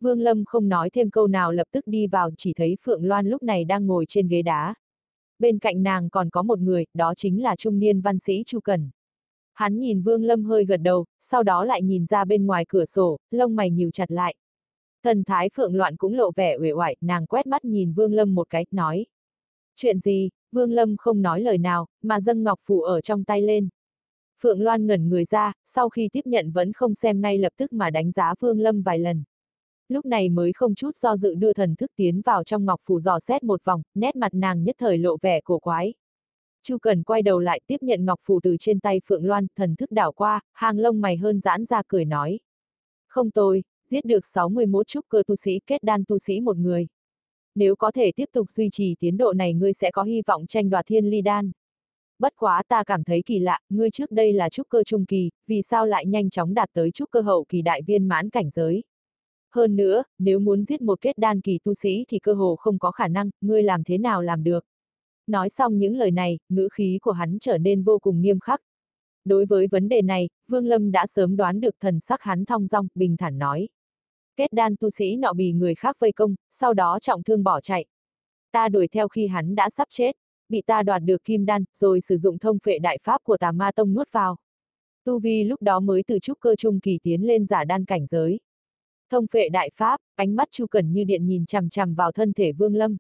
Vương 0.01 0.21
Lâm 0.21 0.45
không 0.45 0.69
nói 0.69 0.91
thêm 0.91 1.11
câu 1.11 1.27
nào 1.27 1.53
lập 1.53 1.67
tức 1.73 1.87
đi 1.87 2.07
vào 2.07 2.31
chỉ 2.37 2.53
thấy 2.53 2.77
Phượng 2.81 3.05
Loan 3.05 3.27
lúc 3.27 3.43
này 3.43 3.65
đang 3.65 3.87
ngồi 3.87 4.05
trên 4.09 4.29
ghế 4.29 4.43
đá. 4.43 4.75
Bên 5.39 5.59
cạnh 5.59 5.83
nàng 5.83 6.11
còn 6.11 6.31
có 6.31 6.43
một 6.43 6.59
người, 6.59 6.85
đó 6.95 7.15
chính 7.17 7.43
là 7.43 7.57
trung 7.57 7.79
niên 7.79 8.01
văn 8.01 8.19
sĩ 8.19 8.43
Chu 8.47 8.61
Cần. 8.61 8.91
Hắn 9.55 9.79
nhìn 9.79 10.03
Vương 10.03 10.25
Lâm 10.25 10.45
hơi 10.45 10.65
gật 10.65 10.77
đầu, 10.77 11.05
sau 11.19 11.43
đó 11.43 11.65
lại 11.65 11.83
nhìn 11.83 12.07
ra 12.07 12.25
bên 12.25 12.47
ngoài 12.47 12.65
cửa 12.69 12.85
sổ, 12.85 13.19
lông 13.31 13.57
mày 13.57 13.71
nhíu 13.71 13.91
chặt 13.91 14.11
lại. 14.11 14.35
Thần 15.05 15.25
thái 15.25 15.51
Phượng 15.55 15.75
Loan 15.75 15.97
cũng 15.97 16.15
lộ 16.15 16.31
vẻ 16.37 16.57
uể 16.61 16.73
oải, 16.73 16.97
nàng 17.01 17.27
quét 17.27 17.47
mắt 17.47 17.65
nhìn 17.65 17.93
Vương 17.93 18.13
Lâm 18.13 18.35
một 18.35 18.51
cái, 18.51 18.67
nói. 18.71 19.07
Chuyện 19.77 19.99
gì, 19.99 20.31
Vương 20.53 20.73
Lâm 20.73 20.97
không 20.97 21.23
nói 21.23 21.41
lời 21.41 21.59
nào, 21.59 21.87
mà 22.03 22.21
dâng 22.21 22.43
ngọc 22.43 22.59
phủ 22.67 22.83
ở 22.83 23.01
trong 23.01 23.25
tay 23.25 23.43
lên. 23.43 23.69
Phượng 24.43 24.61
Loan 24.61 24.87
ngẩn 24.87 25.09
người 25.09 25.25
ra, 25.25 25.53
sau 25.65 25.89
khi 25.89 26.09
tiếp 26.13 26.21
nhận 26.25 26.51
vẫn 26.51 26.73
không 26.73 26.95
xem 26.95 27.21
ngay 27.21 27.39
lập 27.39 27.53
tức 27.57 27.73
mà 27.73 27.91
đánh 27.91 28.13
giá 28.13 28.35
Phương 28.41 28.61
Lâm 28.61 28.83
vài 28.83 28.99
lần. 28.99 29.25
Lúc 29.89 30.07
này 30.07 30.29
mới 30.29 30.53
không 30.53 30.75
chút 30.75 30.97
do 30.97 31.17
dự 31.17 31.35
đưa 31.35 31.53
thần 31.53 31.77
thức 31.77 31.91
tiến 31.97 32.21
vào 32.21 32.45
trong 32.45 32.65
ngọc 32.65 32.81
phủ 32.85 33.01
dò 33.01 33.19
xét 33.21 33.43
một 33.43 33.65
vòng, 33.65 33.83
nét 33.95 34.17
mặt 34.17 34.35
nàng 34.35 34.65
nhất 34.65 34.77
thời 34.79 34.99
lộ 34.99 35.17
vẻ 35.23 35.41
cổ 35.41 35.59
quái. 35.59 35.95
Chu 36.63 36.79
Cần 36.79 37.03
quay 37.03 37.23
đầu 37.23 37.41
lại 37.41 37.61
tiếp 37.67 37.77
nhận 37.81 38.05
ngọc 38.05 38.21
phủ 38.23 38.41
từ 38.43 38.57
trên 38.61 38.81
tay 38.81 39.01
Phượng 39.05 39.25
Loan, 39.25 39.47
thần 39.57 39.77
thức 39.77 39.91
đảo 39.91 40.13
qua, 40.13 40.41
hàng 40.53 40.79
lông 40.79 41.01
mày 41.01 41.17
hơn 41.17 41.41
giãn 41.41 41.65
ra 41.65 41.83
cười 41.89 42.05
nói. 42.05 42.41
Không 43.09 43.31
tôi, 43.31 43.63
giết 43.87 44.05
được 44.05 44.27
61 44.27 44.87
trúc 44.87 45.05
cơ 45.09 45.23
tu 45.27 45.37
sĩ 45.37 45.61
kết 45.67 45.83
đan 45.83 46.05
tu 46.05 46.19
sĩ 46.19 46.41
một 46.41 46.57
người. 46.57 46.89
Nếu 47.55 47.77
có 47.77 47.93
thể 47.93 48.13
tiếp 48.17 48.29
tục 48.33 48.51
duy 48.51 48.69
trì 48.73 48.95
tiến 49.01 49.17
độ 49.17 49.33
này 49.33 49.55
ngươi 49.55 49.73
sẽ 49.73 49.91
có 49.91 50.03
hy 50.03 50.23
vọng 50.27 50.47
tranh 50.47 50.71
đoạt 50.71 50.87
thiên 50.87 51.05
ly 51.11 51.21
đan 51.21 51.53
bất 52.21 52.37
quá 52.37 52.63
ta 52.69 52.85
cảm 52.85 53.05
thấy 53.05 53.23
kỳ 53.27 53.39
lạ, 53.39 53.61
ngươi 53.69 53.91
trước 53.91 54.11
đây 54.11 54.33
là 54.33 54.49
trúc 54.49 54.69
cơ 54.69 54.85
trung 54.85 55.07
kỳ, 55.07 55.31
vì 55.47 55.63
sao 55.63 55.87
lại 55.87 56.07
nhanh 56.07 56.31
chóng 56.31 56.55
đạt 56.55 56.69
tới 56.73 56.91
trúc 56.91 57.11
cơ 57.11 57.21
hậu 57.21 57.45
kỳ 57.49 57.63
đại 57.63 57.83
viên 57.83 58.09
mãn 58.09 58.31
cảnh 58.31 58.51
giới. 58.51 58.83
Hơn 59.55 59.77
nữa, 59.77 60.03
nếu 60.19 60.39
muốn 60.39 60.65
giết 60.65 60.83
một 60.83 61.01
kết 61.01 61.19
đan 61.19 61.41
kỳ 61.41 61.59
tu 61.65 61.75
sĩ 61.75 62.05
thì 62.09 62.19
cơ 62.19 62.35
hồ 62.35 62.57
không 62.57 62.79
có 62.79 62.91
khả 62.91 63.09
năng, 63.09 63.31
ngươi 63.41 63.63
làm 63.63 63.85
thế 63.85 63.99
nào 63.99 64.23
làm 64.23 64.45
được. 64.45 64.65
Nói 65.27 65.49
xong 65.49 65.79
những 65.79 65.97
lời 65.97 66.11
này, 66.11 66.39
ngữ 66.49 66.69
khí 66.73 66.99
của 67.03 67.13
hắn 67.13 67.39
trở 67.41 67.59
nên 67.59 67.83
vô 67.83 67.99
cùng 67.99 68.21
nghiêm 68.21 68.41
khắc. 68.41 68.61
Đối 69.25 69.47
với 69.47 69.67
vấn 69.67 69.89
đề 69.89 70.03
này, 70.03 70.29
Vương 70.49 70.67
Lâm 70.67 70.93
đã 70.93 71.07
sớm 71.07 71.37
đoán 71.37 71.61
được 71.61 71.75
thần 71.81 72.01
sắc 72.01 72.23
hắn 72.23 72.45
thong 72.45 72.67
dong, 72.67 72.89
bình 72.95 73.17
thản 73.17 73.39
nói. 73.39 73.69
Kết 74.37 74.53
đan 74.53 74.77
tu 74.77 74.91
sĩ 74.91 75.17
nọ 75.17 75.33
bị 75.33 75.53
người 75.53 75.75
khác 75.75 75.97
vây 75.99 76.13
công, 76.13 76.35
sau 76.51 76.75
đó 76.75 76.99
trọng 77.03 77.23
thương 77.23 77.45
bỏ 77.45 77.61
chạy. 77.61 77.85
Ta 78.53 78.69
đuổi 78.69 78.89
theo 78.89 79.09
khi 79.09 79.27
hắn 79.27 79.55
đã 79.55 79.71
sắp 79.71 79.89
chết 79.91 80.17
bị 80.51 80.63
ta 80.67 80.83
đoạt 80.83 81.03
được 81.03 81.25
kim 81.25 81.47
đan, 81.47 81.65
rồi 81.75 82.01
sử 82.01 82.17
dụng 82.17 82.39
thông 82.39 82.59
phệ 82.59 82.79
đại 82.79 82.99
pháp 83.03 83.21
của 83.25 83.37
tà 83.37 83.53
ma 83.53 83.73
tông 83.73 83.95
nuốt 83.95 84.13
vào. 84.13 84.37
Tu 85.05 85.19
Vi 85.19 85.45
lúc 85.45 85.63
đó 85.63 85.81
mới 85.81 86.03
từ 86.07 86.19
trúc 86.19 86.41
cơ 86.41 86.57
trung 86.57 86.81
kỳ 86.81 86.99
tiến 87.03 87.27
lên 87.27 87.47
giả 87.47 87.65
đan 87.65 87.85
cảnh 87.85 88.07
giới. 88.07 88.41
Thông 89.11 89.27
phệ 89.27 89.49
đại 89.49 89.71
pháp, 89.75 90.01
ánh 90.15 90.37
mắt 90.37 90.49
Chu 90.51 90.67
Cẩn 90.67 90.93
như 90.93 91.05
điện 91.05 91.27
nhìn 91.27 91.47
chằm 91.47 91.69
chằm 91.69 91.95
vào 91.95 92.13
thân 92.13 92.33
thể 92.33 92.53
Vương 92.53 92.75
Lâm. 92.75 92.97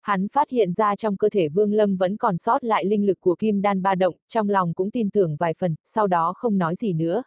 Hắn 0.00 0.28
phát 0.28 0.50
hiện 0.50 0.72
ra 0.72 0.96
trong 0.96 1.16
cơ 1.16 1.28
thể 1.28 1.48
Vương 1.48 1.72
Lâm 1.72 1.96
vẫn 1.96 2.16
còn 2.16 2.38
sót 2.38 2.64
lại 2.64 2.84
linh 2.84 3.06
lực 3.06 3.20
của 3.20 3.34
kim 3.34 3.62
đan 3.62 3.82
ba 3.82 3.94
động, 3.94 4.14
trong 4.28 4.48
lòng 4.48 4.74
cũng 4.74 4.90
tin 4.90 5.10
tưởng 5.10 5.36
vài 5.36 5.54
phần, 5.58 5.74
sau 5.84 6.06
đó 6.06 6.32
không 6.36 6.58
nói 6.58 6.76
gì 6.76 6.92
nữa. 6.92 7.22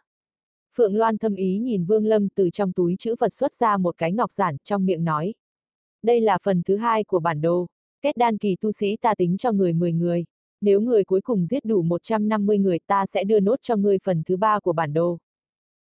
Phượng 0.74 0.96
Loan 0.96 1.18
thâm 1.18 1.34
ý 1.34 1.58
nhìn 1.58 1.84
Vương 1.84 2.06
Lâm 2.06 2.28
từ 2.28 2.50
trong 2.50 2.72
túi 2.72 2.96
chữ 2.98 3.14
vật 3.20 3.32
xuất 3.32 3.54
ra 3.54 3.76
một 3.76 3.94
cái 3.98 4.12
ngọc 4.12 4.32
giản, 4.32 4.56
trong 4.64 4.86
miệng 4.86 5.04
nói. 5.04 5.34
Đây 6.02 6.20
là 6.20 6.38
phần 6.42 6.62
thứ 6.62 6.76
hai 6.76 7.04
của 7.04 7.20
bản 7.20 7.40
đồ. 7.40 7.66
Kết 8.04 8.16
đan 8.16 8.38
kỳ 8.38 8.56
tu 8.60 8.72
sĩ 8.72 8.96
ta 9.00 9.14
tính 9.14 9.36
cho 9.38 9.52
người 9.52 9.72
10 9.72 9.92
người. 9.92 10.24
Nếu 10.60 10.80
người 10.80 11.04
cuối 11.04 11.20
cùng 11.20 11.46
giết 11.46 11.64
đủ 11.64 11.82
150 11.82 12.58
người 12.58 12.78
ta 12.86 13.06
sẽ 13.06 13.24
đưa 13.24 13.40
nốt 13.40 13.56
cho 13.62 13.76
ngươi 13.76 13.98
phần 14.04 14.22
thứ 14.26 14.36
ba 14.36 14.60
của 14.60 14.72
bản 14.72 14.92
đồ. 14.92 15.18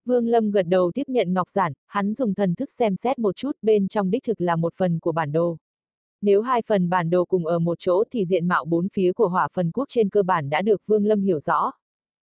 Vương 0.05 0.27
Lâm 0.27 0.51
gật 0.51 0.62
đầu 0.62 0.91
tiếp 0.95 1.03
nhận 1.07 1.33
ngọc 1.33 1.49
giản, 1.49 1.73
hắn 1.88 2.13
dùng 2.13 2.33
thần 2.33 2.55
thức 2.55 2.71
xem 2.71 2.95
xét 2.95 3.19
một 3.19 3.36
chút 3.36 3.51
bên 3.62 3.88
trong 3.88 4.09
đích 4.09 4.23
thực 4.23 4.41
là 4.41 4.55
một 4.55 4.73
phần 4.73 4.99
của 4.99 5.12
bản 5.12 5.31
đồ. 5.31 5.57
Nếu 6.21 6.41
hai 6.41 6.62
phần 6.67 6.89
bản 6.89 7.09
đồ 7.09 7.25
cùng 7.25 7.45
ở 7.45 7.59
một 7.59 7.79
chỗ 7.79 8.03
thì 8.12 8.25
diện 8.25 8.47
mạo 8.47 8.65
bốn 8.65 8.88
phía 8.93 9.13
của 9.13 9.27
hỏa 9.27 9.47
phần 9.53 9.71
quốc 9.71 9.86
trên 9.89 10.09
cơ 10.09 10.23
bản 10.23 10.49
đã 10.49 10.62
được 10.62 10.81
Vương 10.86 11.05
Lâm 11.05 11.21
hiểu 11.21 11.39
rõ. 11.39 11.71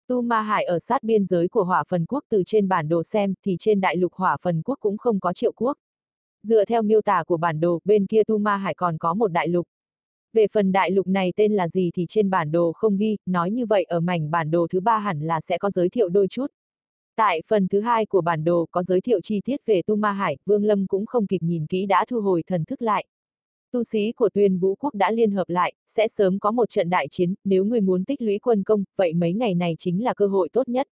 Tu 0.08 0.22
Ma 0.22 0.40
Hải 0.40 0.64
ở 0.64 0.78
sát 0.78 1.02
biên 1.02 1.24
giới 1.24 1.48
của 1.48 1.64
hỏa 1.64 1.84
phần 1.88 2.06
quốc 2.06 2.24
từ 2.28 2.42
trên 2.46 2.68
bản 2.68 2.88
đồ 2.88 3.02
xem 3.02 3.34
thì 3.44 3.56
trên 3.58 3.80
đại 3.80 3.96
lục 3.96 4.14
hỏa 4.14 4.36
phần 4.42 4.62
quốc 4.62 4.76
cũng 4.80 4.98
không 4.98 5.20
có 5.20 5.32
triệu 5.32 5.52
quốc. 5.52 5.76
Dựa 6.42 6.64
theo 6.64 6.82
miêu 6.82 7.02
tả 7.02 7.24
của 7.26 7.36
bản 7.36 7.60
đồ, 7.60 7.80
bên 7.84 8.06
kia 8.06 8.22
Tu 8.24 8.38
Ma 8.38 8.56
Hải 8.56 8.74
còn 8.74 8.98
có 8.98 9.14
một 9.14 9.28
đại 9.28 9.48
lục. 9.48 9.66
Về 10.32 10.46
phần 10.52 10.72
đại 10.72 10.90
lục 10.90 11.06
này 11.06 11.32
tên 11.36 11.52
là 11.52 11.68
gì 11.68 11.90
thì 11.94 12.06
trên 12.08 12.30
bản 12.30 12.52
đồ 12.52 12.72
không 12.72 12.96
ghi, 12.96 13.16
nói 13.26 13.50
như 13.50 13.66
vậy 13.66 13.84
ở 13.84 14.00
mảnh 14.00 14.30
bản 14.30 14.50
đồ 14.50 14.66
thứ 14.70 14.80
ba 14.80 14.98
hẳn 14.98 15.20
là 15.20 15.40
sẽ 15.40 15.58
có 15.58 15.70
giới 15.70 15.88
thiệu 15.88 16.08
đôi 16.08 16.28
chút. 16.28 16.46
Tại 17.16 17.42
phần 17.46 17.68
thứ 17.68 17.80
hai 17.80 18.06
của 18.06 18.20
bản 18.20 18.44
đồ 18.44 18.66
có 18.70 18.82
giới 18.82 19.00
thiệu 19.00 19.20
chi 19.20 19.40
tiết 19.44 19.66
về 19.66 19.82
Tu 19.86 19.96
Ma 19.96 20.12
Hải, 20.12 20.36
Vương 20.46 20.64
Lâm 20.64 20.86
cũng 20.86 21.06
không 21.06 21.26
kịp 21.26 21.42
nhìn 21.42 21.66
kỹ 21.66 21.86
đã 21.86 22.04
thu 22.08 22.20
hồi 22.20 22.42
thần 22.46 22.64
thức 22.64 22.82
lại. 22.82 23.06
Tu 23.72 23.84
sĩ 23.84 24.12
của 24.12 24.28
tuyên 24.28 24.58
vũ 24.58 24.74
quốc 24.74 24.94
đã 24.94 25.10
liên 25.10 25.30
hợp 25.30 25.48
lại, 25.48 25.72
sẽ 25.86 26.08
sớm 26.08 26.38
có 26.38 26.50
một 26.50 26.68
trận 26.68 26.90
đại 26.90 27.08
chiến, 27.10 27.34
nếu 27.44 27.64
người 27.64 27.80
muốn 27.80 28.04
tích 28.04 28.22
lũy 28.22 28.38
quân 28.38 28.62
công, 28.62 28.84
vậy 28.96 29.14
mấy 29.14 29.32
ngày 29.32 29.54
này 29.54 29.74
chính 29.78 30.04
là 30.04 30.14
cơ 30.14 30.26
hội 30.26 30.48
tốt 30.52 30.68
nhất. 30.68 30.86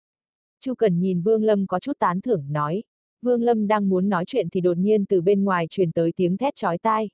Chu 0.61 0.75
Cần 0.75 1.01
nhìn 1.01 1.23
Vương 1.23 1.42
Lâm 1.42 1.66
có 1.66 1.79
chút 1.79 1.99
tán 1.99 2.20
thưởng, 2.20 2.53
nói. 2.53 2.83
Vương 3.23 3.42
Lâm 3.42 3.66
đang 3.66 3.88
muốn 3.88 4.09
nói 4.09 4.25
chuyện 4.27 4.49
thì 4.51 4.61
đột 4.61 4.77
nhiên 4.77 5.05
từ 5.05 5.20
bên 5.20 5.44
ngoài 5.44 5.66
truyền 5.70 5.92
tới 5.92 6.12
tiếng 6.16 6.37
thét 6.37 6.57
chói 6.57 6.79
tai. 6.79 7.11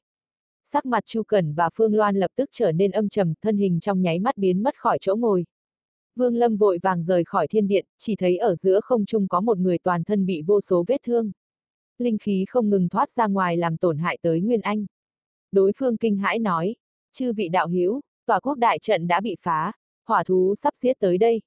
Sắc 0.72 0.86
mặt 0.86 1.06
Chu 1.06 1.22
Cẩn 1.22 1.54
và 1.54 1.70
Phương 1.74 1.94
Loan 1.94 2.16
lập 2.16 2.30
tức 2.36 2.48
trở 2.52 2.72
nên 2.72 2.90
âm 2.90 3.08
trầm, 3.08 3.34
thân 3.42 3.56
hình 3.56 3.80
trong 3.80 4.02
nháy 4.02 4.18
mắt 4.18 4.36
biến 4.36 4.62
mất 4.62 4.78
khỏi 4.78 4.98
chỗ 5.00 5.16
ngồi. 5.16 5.44
Vương 6.16 6.36
Lâm 6.36 6.56
vội 6.56 6.78
vàng 6.82 7.02
rời 7.02 7.24
khỏi 7.24 7.48
thiên 7.48 7.68
điện, 7.68 7.86
chỉ 7.98 8.16
thấy 8.16 8.36
ở 8.36 8.54
giữa 8.54 8.80
không 8.80 9.04
trung 9.06 9.28
có 9.28 9.40
một 9.40 9.58
người 9.58 9.78
toàn 9.78 10.04
thân 10.04 10.26
bị 10.26 10.42
vô 10.46 10.60
số 10.60 10.84
vết 10.86 10.96
thương. 11.02 11.32
Linh 11.98 12.18
khí 12.18 12.44
không 12.48 12.70
ngừng 12.70 12.88
thoát 12.88 13.10
ra 13.10 13.26
ngoài 13.26 13.56
làm 13.56 13.76
tổn 13.76 13.98
hại 13.98 14.18
tới 14.22 14.40
Nguyên 14.40 14.60
Anh. 14.60 14.86
Đối 15.52 15.72
phương 15.76 15.96
kinh 15.96 16.16
hãi 16.16 16.38
nói, 16.38 16.76
chư 17.12 17.32
vị 17.32 17.48
đạo 17.48 17.68
hữu, 17.68 18.00
tòa 18.26 18.40
quốc 18.40 18.58
đại 18.58 18.78
trận 18.78 19.06
đã 19.06 19.20
bị 19.20 19.36
phá, 19.40 19.72
hỏa 20.06 20.24
thú 20.24 20.54
sắp 20.56 20.76
giết 20.76 20.98
tới 21.00 21.18
đây. 21.18 21.40